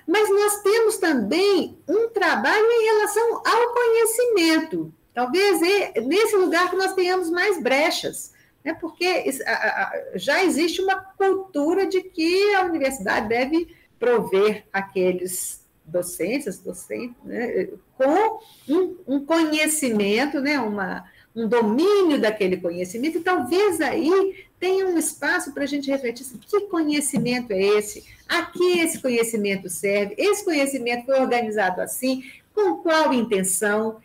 [0.07, 4.91] mas nós temos também um trabalho em relação ao conhecimento.
[5.13, 8.33] Talvez é nesse lugar que nós tenhamos mais brechas,
[8.63, 8.73] né?
[8.73, 9.25] porque
[10.15, 17.69] já existe uma cultura de que a universidade deve prover aqueles docentes, docentes, né?
[17.97, 20.59] com um, um conhecimento, né?
[20.59, 21.05] uma
[21.37, 26.39] um domínio daquele conhecimento, e talvez aí tenha um espaço para a gente refletir assim,
[26.39, 28.03] que conhecimento é esse?
[28.27, 30.15] A que esse conhecimento serve?
[30.17, 32.23] Esse conhecimento foi organizado assim?
[32.55, 33.99] Com qual intenção?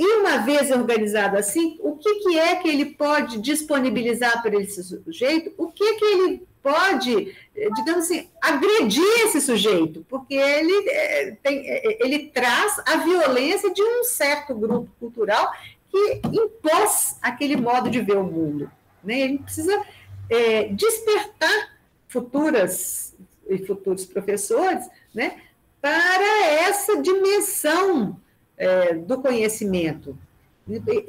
[0.00, 4.82] E uma vez organizado assim, o que, que é que ele pode disponibilizar para esse
[4.82, 5.52] sujeito?
[5.58, 7.36] O que, que ele pode,
[7.74, 10.02] digamos assim, agredir esse sujeito?
[10.08, 15.52] Porque ele, é, tem, é, ele traz a violência de um certo grupo cultural
[15.90, 18.70] que impôs aquele modo de ver o mundo.
[19.04, 19.20] Né?
[19.20, 19.84] Ele precisa
[20.30, 21.76] é, despertar
[22.08, 23.14] futuras
[23.46, 25.42] e futuros professores né,
[25.78, 28.18] para essa dimensão
[28.60, 30.16] é, do conhecimento.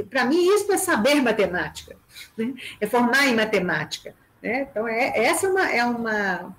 [0.09, 1.97] Para mim, isso é saber matemática,
[2.37, 2.53] né?
[2.79, 4.15] é formar em matemática.
[4.41, 4.67] Né?
[4.71, 6.55] Então, é, essa é uma, é, uma,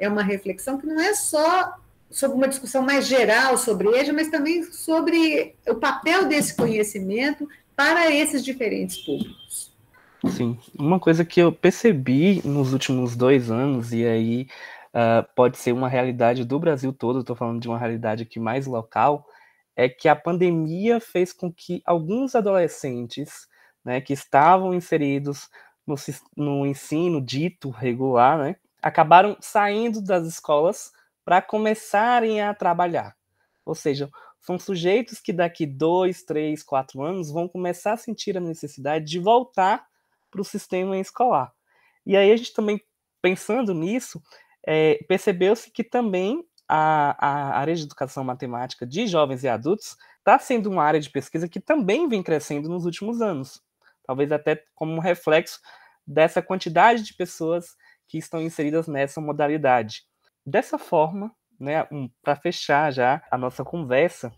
[0.00, 1.74] é uma reflexão que não é só
[2.10, 8.12] sobre uma discussão mais geral sobre EJA, mas também sobre o papel desse conhecimento para
[8.12, 9.72] esses diferentes públicos.
[10.28, 14.46] Sim, uma coisa que eu percebi nos últimos dois anos, e aí
[14.92, 18.66] uh, pode ser uma realidade do Brasil todo, estou falando de uma realidade aqui mais
[18.66, 19.26] local,
[19.76, 23.48] é que a pandemia fez com que alguns adolescentes
[23.84, 25.48] né, que estavam inseridos
[25.86, 25.96] no,
[26.36, 30.92] no ensino dito regular, né, acabaram saindo das escolas
[31.24, 33.16] para começarem a trabalhar.
[33.64, 34.10] Ou seja,
[34.40, 39.20] são sujeitos que daqui dois, três, quatro anos vão começar a sentir a necessidade de
[39.20, 39.86] voltar
[40.30, 41.52] para o sistema escolar.
[42.04, 42.80] E aí a gente também,
[43.20, 44.20] pensando nisso,
[44.66, 46.44] é, percebeu-se que também
[46.74, 51.10] a, a, área de educação matemática de jovens e adultos está sendo uma área de
[51.10, 53.62] pesquisa que também vem crescendo nos últimos anos.
[54.06, 55.60] Talvez até como um reflexo
[56.06, 57.76] dessa quantidade de pessoas
[58.08, 60.04] que estão inseridas nessa modalidade.
[60.46, 64.32] Dessa forma, né, um, para fechar já a nossa conversa,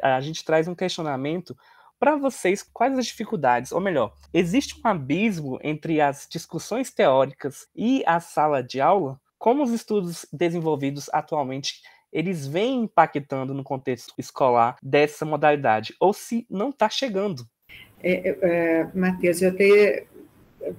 [0.00, 1.56] a gente traz um questionamento
[1.98, 8.04] para vocês quais as dificuldades, ou melhor, existe um abismo entre as discussões teóricas e
[8.06, 9.20] a sala de aula?
[9.40, 11.80] Como os estudos desenvolvidos atualmente
[12.12, 17.46] eles vêm impactando no contexto escolar dessa modalidade, ou se não está chegando?
[18.02, 20.04] É, é, Matheus, eu tenho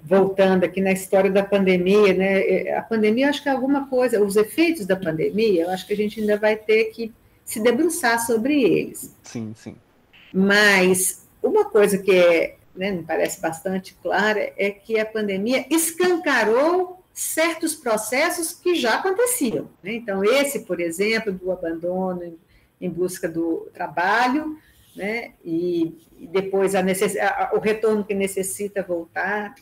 [0.04, 2.42] voltando aqui na história da pandemia, né?
[2.42, 5.94] É, a pandemia, acho que é alguma coisa, os efeitos da pandemia, eu acho que
[5.94, 7.12] a gente ainda vai ter que
[7.44, 9.16] se debruçar sobre eles.
[9.24, 9.76] Sim, sim.
[10.32, 17.01] Mas uma coisa que é, né, me parece bastante clara é que a pandemia escancarou
[17.14, 19.70] certos processos que já aconteciam.
[19.84, 19.94] Né?
[19.94, 22.38] Então, esse, por exemplo, do abandono
[22.80, 24.58] em busca do trabalho,
[24.96, 25.32] né?
[25.44, 27.16] E, e depois a necess...
[27.54, 29.56] o retorno que necessita voltar.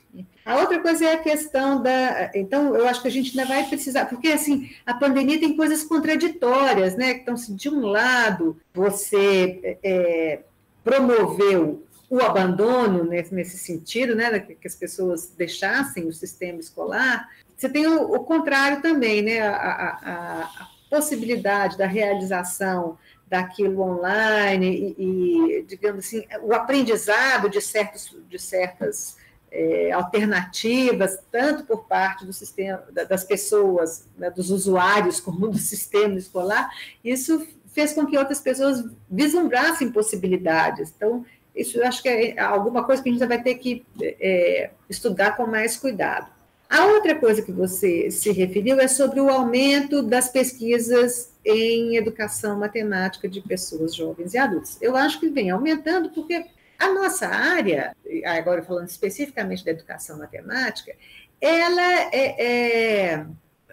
[0.45, 2.31] A outra coisa é a questão da.
[2.33, 5.83] Então, eu acho que a gente ainda vai precisar, porque assim, a pandemia tem coisas
[5.83, 7.11] contraditórias, né?
[7.11, 10.39] Então, se de um lado você é,
[10.83, 14.39] promoveu o abandono nesse, nesse sentido, né?
[14.39, 19.41] Que as pessoas deixassem o sistema escolar, você tem o, o contrário também, né?
[19.41, 22.97] a, a, a possibilidade da realização
[23.28, 29.18] daquilo online e, e, digamos assim, o aprendizado de, certos, de certas
[29.51, 36.18] é, alternativas, tanto por parte do sistema, das pessoas, né, dos usuários, como do sistema
[36.18, 36.72] escolar,
[37.03, 40.91] isso fez com que outras pessoas vislumbrassem possibilidades.
[40.95, 41.24] Então,
[41.55, 45.35] isso eu acho que é alguma coisa que a gente vai ter que é, estudar
[45.35, 46.31] com mais cuidado.
[46.69, 52.59] A outra coisa que você se referiu é sobre o aumento das pesquisas em educação
[52.59, 54.77] matemática de pessoas jovens e adultos.
[54.79, 56.45] Eu acho que vem aumentando porque
[56.77, 60.95] a nossa área, agora falando especificamente da educação matemática,
[61.41, 63.25] ela é, é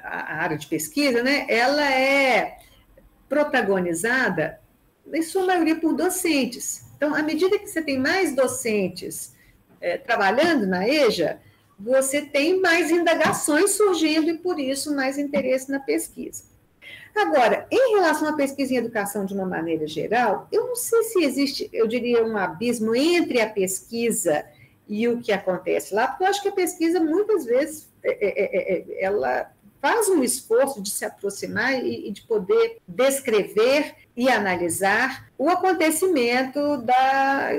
[0.02, 1.46] a área de pesquisa, né?
[1.50, 2.58] Ela é
[3.28, 4.58] protagonizada
[5.12, 6.85] em sua maioria por docentes.
[6.96, 9.34] Então, à medida que você tem mais docentes
[9.80, 11.40] é, trabalhando na EJA,
[11.78, 16.44] você tem mais indagações surgindo e, por isso, mais interesse na pesquisa.
[17.14, 21.24] Agora, em relação à pesquisa em educação de uma maneira geral, eu não sei se
[21.24, 24.44] existe, eu diria, um abismo entre a pesquisa
[24.88, 28.74] e o que acontece lá, porque eu acho que a pesquisa, muitas vezes, é, é,
[28.74, 35.30] é, ela faz um esforço de se aproximar e, e de poder descrever e analisar
[35.36, 37.50] o acontecimento da,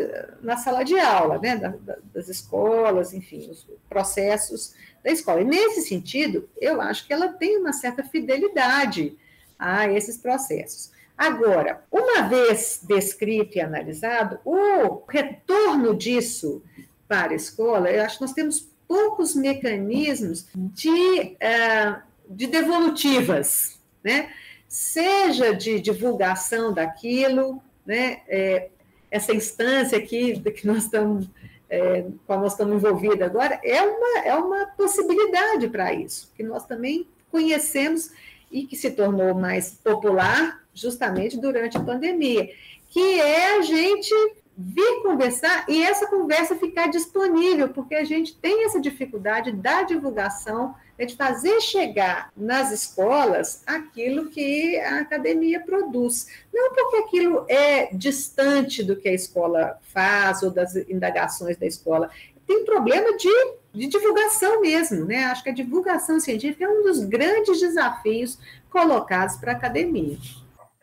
[0.41, 5.41] na sala de aula, né, da, da, das escolas, enfim, os processos da escola.
[5.41, 9.15] E nesse sentido, eu acho que ela tem uma certa fidelidade
[9.59, 10.91] a esses processos.
[11.15, 16.63] Agora, uma vez descrito e analisado, o retorno disso
[17.07, 24.29] para a escola, eu acho que nós temos poucos mecanismos de, uh, de devolutivas, né?
[24.77, 28.21] Seja de divulgação daquilo, né?
[28.27, 28.69] É,
[29.09, 31.27] essa instância aqui que nós estamos,
[31.67, 36.63] é, qual nós estamos envolvidos agora, é uma, é uma possibilidade para isso, que nós
[36.67, 38.11] também conhecemos
[38.51, 42.47] e que se tornou mais popular justamente durante a pandemia,
[42.89, 44.13] que é a gente
[44.55, 50.75] vir conversar e essa conversa ficar disponível, porque a gente tem essa dificuldade da divulgação,
[50.97, 56.27] né, de fazer chegar nas escolas aquilo que a academia produz.
[56.53, 62.09] Não porque aquilo é distante do que a escola faz ou das indagações da escola.
[62.45, 65.25] Tem problema de, de divulgação mesmo, né?
[65.25, 68.39] Acho que a divulgação científica é um dos grandes desafios
[68.69, 70.17] colocados para a academia.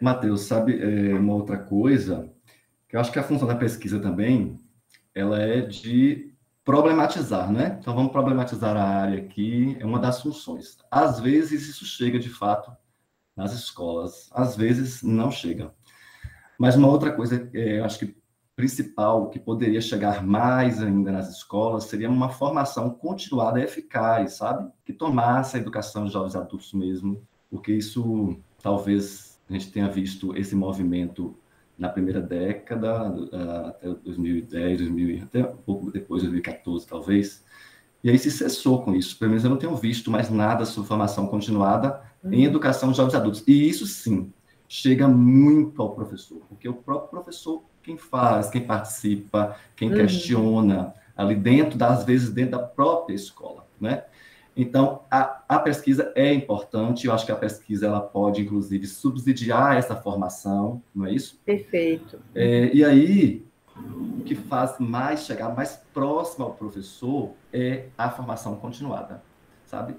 [0.00, 2.30] Matheus, sabe é, uma outra coisa
[2.94, 4.56] eu acho que a função da pesquisa também,
[5.12, 6.32] ela é de
[6.64, 7.76] problematizar, né?
[7.80, 10.78] Então vamos problematizar a área aqui, é uma das funções.
[10.90, 12.72] Às vezes isso chega de fato
[13.36, 15.74] nas escolas, às vezes não chega.
[16.58, 18.16] Mas uma outra coisa, é, acho que
[18.56, 24.70] principal, que poderia chegar mais ainda nas escolas, seria uma formação continuada eficaz, sabe?
[24.84, 30.36] Que tomasse a educação de jovens adultos mesmo, porque isso talvez a gente tenha visto
[30.36, 31.36] esse movimento
[31.78, 37.44] na primeira década, uh, até 2010, 2000, até um pouco depois, 2014 talvez,
[38.02, 39.18] e aí se cessou com isso.
[39.18, 42.34] Pelo menos eu não tenho visto mais nada sobre formação continuada uhum.
[42.34, 43.42] em educação de jovens adultos.
[43.48, 44.30] E isso sim
[44.68, 49.96] chega muito ao professor, porque o próprio professor quem faz, quem participa, quem uhum.
[49.96, 54.04] questiona ali dentro, das vezes dentro da própria escola, né?
[54.56, 59.76] Então, a, a, pesquisa é importante, eu acho que a pesquisa ela pode, inclusive, subsidiar
[59.76, 61.40] essa formação, não é isso?
[61.44, 62.20] Perfeito.
[62.34, 63.44] É, e aí,
[63.76, 69.22] o que faz mais chegar mais próximo ao professor é a formação continuada,
[69.66, 69.96] sabe?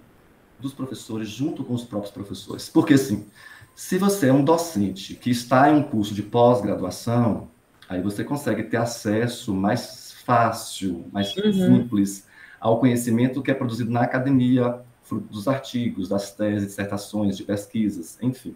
[0.57, 2.69] Dos professores junto com os próprios professores.
[2.69, 3.27] Porque, assim,
[3.75, 7.49] se você é um docente que está em um curso de pós-graduação,
[7.89, 11.51] aí você consegue ter acesso mais fácil, mais uhum.
[11.51, 12.25] simples
[12.65, 18.17] ao conhecimento que é produzido na academia, fruto dos artigos, das teses, dissertações, de pesquisas,
[18.23, 18.55] enfim.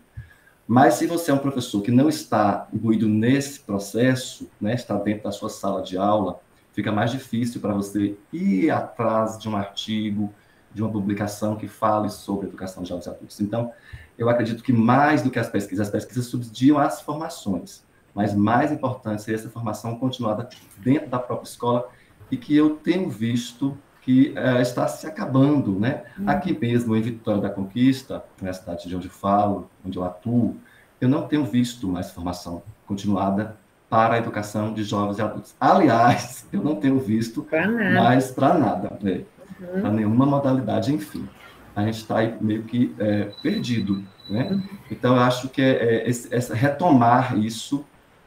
[0.68, 5.26] Mas se você é um professor que não está imbuído nesse processo, né, está dentro
[5.26, 6.42] da sua sala de aula,
[6.74, 10.34] fica mais difícil para você ir atrás de um artigo,
[10.74, 13.40] de uma publicação que fale sobre educação de jovens adultos.
[13.40, 13.72] Então,
[14.18, 17.84] eu acredito que mais do que as pesquisas, as pesquisas subsidiam as formações,
[18.16, 20.50] mas mais importante seria essa formação continuada
[20.80, 21.88] dentro da própria escola
[22.32, 26.04] e que eu tenho visto que uh, está se acabando, né?
[26.18, 26.30] Uhum.
[26.30, 30.56] Aqui mesmo, em Vitória da Conquista, na cidade de onde eu falo, onde eu atuo,
[31.00, 33.58] eu não tenho visto mais formação continuada
[33.90, 35.56] para a educação de jovens e adultos.
[35.60, 39.24] Aliás, eu não tenho visto pra mais para nada, né?
[39.62, 39.82] uhum.
[39.82, 41.28] para nenhuma modalidade, enfim.
[41.76, 44.50] A gente está meio que é, perdido, né?
[44.52, 44.64] Uhum.
[44.92, 47.86] Então, eu acho que é, é, esse, essa, retomar isso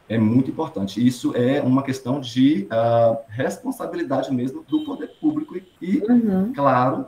[0.08, 1.04] é muito importante.
[1.04, 5.61] Isso é uma questão de uh, responsabilidade mesmo do poder público e,
[6.08, 6.52] uhum.
[6.54, 7.06] claro,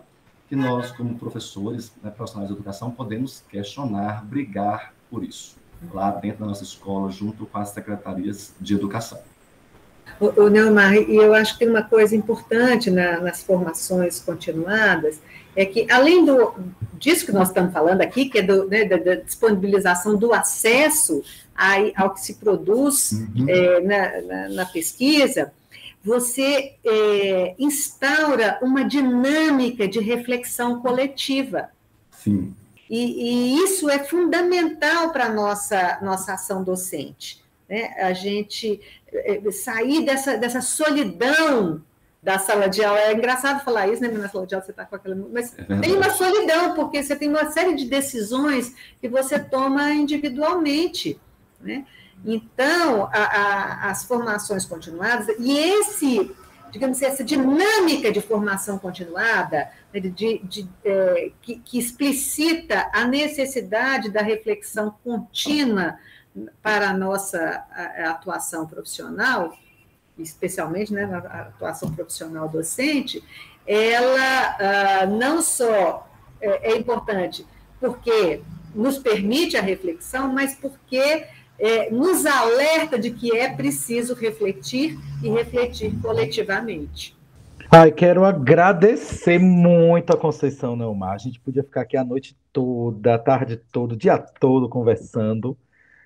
[0.48, 5.56] que nós, como professores, né, profissionais de educação, podemos questionar, brigar por isso,
[5.92, 9.20] lá dentro da nossa escola, junto com as secretarias de educação.
[10.20, 15.20] O, o Neomar, e eu acho que tem uma coisa importante na, nas formações continuadas,
[15.56, 16.52] é que, além do,
[16.98, 21.22] disso que nós estamos falando aqui, que é do, né, da, da, disponibilização do acesso
[21.96, 23.48] ao que se produz uhum.
[23.48, 25.52] é, na, na, na, pesquisa,
[26.04, 31.70] você é, instaura uma dinâmica de reflexão coletiva.
[32.10, 32.54] Sim.
[32.90, 37.42] E, e isso é fundamental para a nossa, nossa ação docente.
[37.68, 37.94] Né?
[37.98, 38.80] A gente
[39.10, 41.82] é, sair dessa, dessa solidão
[42.22, 43.00] da sala de aula.
[43.00, 44.08] É engraçado falar isso, né?
[44.08, 45.14] Na sala de aula você está com aquela.
[45.30, 49.92] Mas é tem uma solidão, porque você tem uma série de decisões que você toma
[49.92, 51.20] individualmente.
[51.64, 51.86] Né?
[52.24, 56.30] Então, a, a, as formações continuadas, e esse,
[56.70, 62.90] digamos assim, essa dinâmica de formação continuada, né, de, de, de é, que, que explicita
[62.92, 65.98] a necessidade da reflexão contínua
[66.62, 67.64] para a nossa
[68.06, 69.56] atuação profissional,
[70.18, 73.22] especialmente né, na atuação profissional docente,
[73.66, 76.08] ela ah, não só
[76.40, 77.46] é, é importante?
[77.80, 78.42] Porque
[78.74, 81.26] nos permite a reflexão, mas porque
[81.58, 87.16] é, nos alerta de que é preciso refletir e refletir coletivamente.
[87.70, 91.14] Ai, quero agradecer muito a Conceição Neumar.
[91.14, 95.56] A gente podia ficar aqui a noite toda, a tarde toda, o dia todo conversando,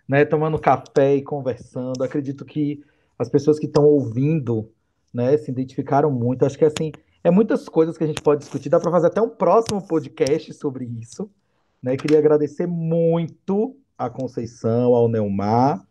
[0.09, 0.25] né?
[0.25, 2.03] Tomando café e conversando.
[2.03, 2.83] Acredito que
[3.19, 4.71] as pessoas que estão ouvindo,
[5.13, 6.47] né, se identificaram muito.
[6.47, 6.93] Acho que assim,
[7.23, 8.69] é muitas coisas que a gente pode discutir.
[8.69, 11.29] Dá para fazer até um próximo podcast sobre isso.
[11.83, 11.97] Né?
[11.97, 15.85] Queria agradecer muito a Conceição, ao Neumar,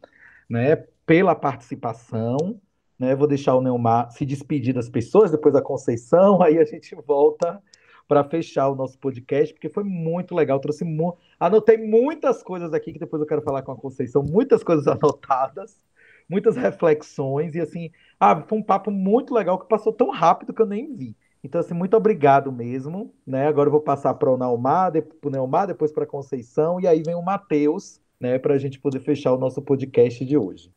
[0.50, 2.60] né, pela participação.
[2.98, 3.14] Né?
[3.14, 7.62] Vou deixar o Neumar se despedir das pessoas, depois a Conceição, aí a gente volta
[8.08, 10.60] para fechar o nosso podcast, porque foi muito legal.
[10.62, 14.64] Trouxe mu anotei muitas coisas aqui que depois eu quero falar com a Conceição, muitas
[14.64, 15.86] coisas anotadas,
[16.30, 20.62] muitas reflexões, e assim, ah, foi um papo muito legal que passou tão rápido que
[20.62, 21.16] eu nem vi.
[21.48, 23.14] Então, assim, muito obrigado mesmo.
[23.26, 23.48] Né?
[23.48, 26.86] Agora eu vou passar para o Neumar, para o Neumar, depois para a Conceição, e
[26.86, 30.72] aí vem o Matheus, né, para a gente poder fechar o nosso podcast de hoje.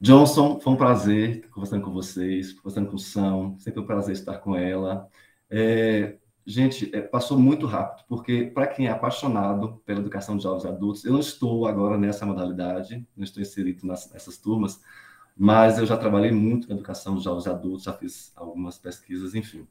[0.00, 4.38] Johnson, foi um prazer conversando com vocês, conversando com o São, sempre um prazer estar
[4.38, 5.08] com ela.
[5.50, 10.66] É, gente, é, passou muito rápido, porque para quem é apaixonado pela educação de jovens
[10.66, 14.80] adultos, eu não estou agora nessa modalidade, não estou inserido nas, nessas turmas,
[15.36, 19.66] mas eu já trabalhei muito na educação de jovens adultos, já fiz algumas pesquisas, enfim.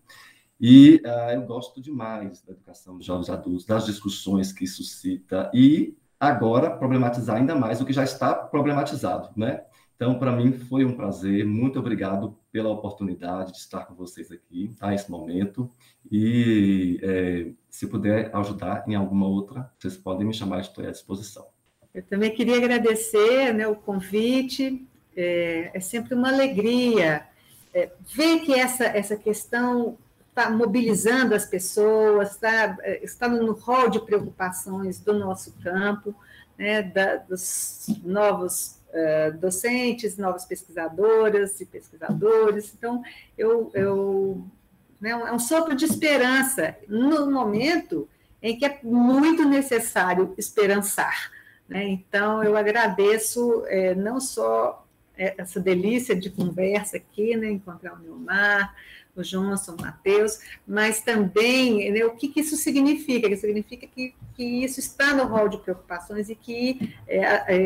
[0.65, 5.93] E uh, eu gosto demais da educação de jovens adultos, das discussões que suscita e
[6.17, 9.65] agora problematizar ainda mais o que já está problematizado, né?
[9.93, 11.45] Então, para mim foi um prazer.
[11.45, 15.69] Muito obrigado pela oportunidade de estar com vocês aqui a esse momento.
[16.09, 21.45] E é, se puder ajudar em alguma outra, vocês podem me chamar, estou à disposição.
[21.93, 27.27] Eu também queria agradecer né, o convite, é, é sempre uma alegria
[27.73, 29.97] é, ver que essa, essa questão
[30.33, 36.15] está mobilizando as pessoas, tá, é, está no rol de preocupações do nosso campo,
[36.57, 42.73] né, da, dos novos uh, docentes, novas pesquisadoras e pesquisadores.
[42.75, 43.03] Então,
[43.37, 44.43] eu, eu
[44.99, 48.09] né, é um sopro de esperança no momento
[48.41, 51.31] em que é muito necessário esperançar.
[51.69, 51.87] Né?
[51.89, 54.83] Então, eu agradeço é, não só
[55.15, 57.51] essa delícia de conversa aqui, né?
[57.51, 58.73] Encontrar o Neomar,
[59.15, 63.29] o Johnson, o Matheus, mas também né, o que, que, isso significa?
[63.29, 67.19] Que significa que, que isso está no rol de preocupações e que é,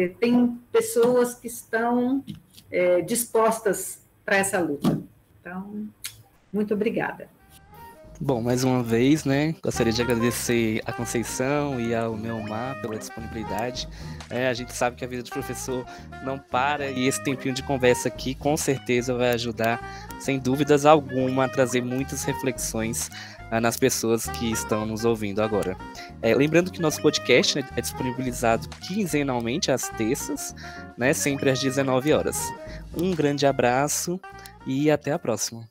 [0.04, 2.24] é, tem pessoas que estão
[2.70, 5.00] é, dispostas para essa luta.
[5.40, 5.88] Então,
[6.52, 7.30] muito obrigada.
[8.20, 9.54] Bom, mais uma vez, né?
[9.62, 13.88] Gostaria de agradecer a Conceição e ao Neomar pela disponibilidade.
[14.28, 15.86] É, a gente sabe que a vida de professor
[16.24, 21.48] não para e esse tempinho de conversa aqui com certeza vai ajudar, sem dúvidas alguma,
[21.48, 23.10] trazer muitas reflexões
[23.50, 25.78] ah, nas pessoas que estão nos ouvindo agora.
[26.22, 30.56] É, lembrando que nosso podcast né, é disponibilizado quinzenalmente às terças,
[30.98, 32.38] né, sempre às 19 horas.
[32.96, 34.20] Um grande abraço
[34.66, 35.66] e até a próxima.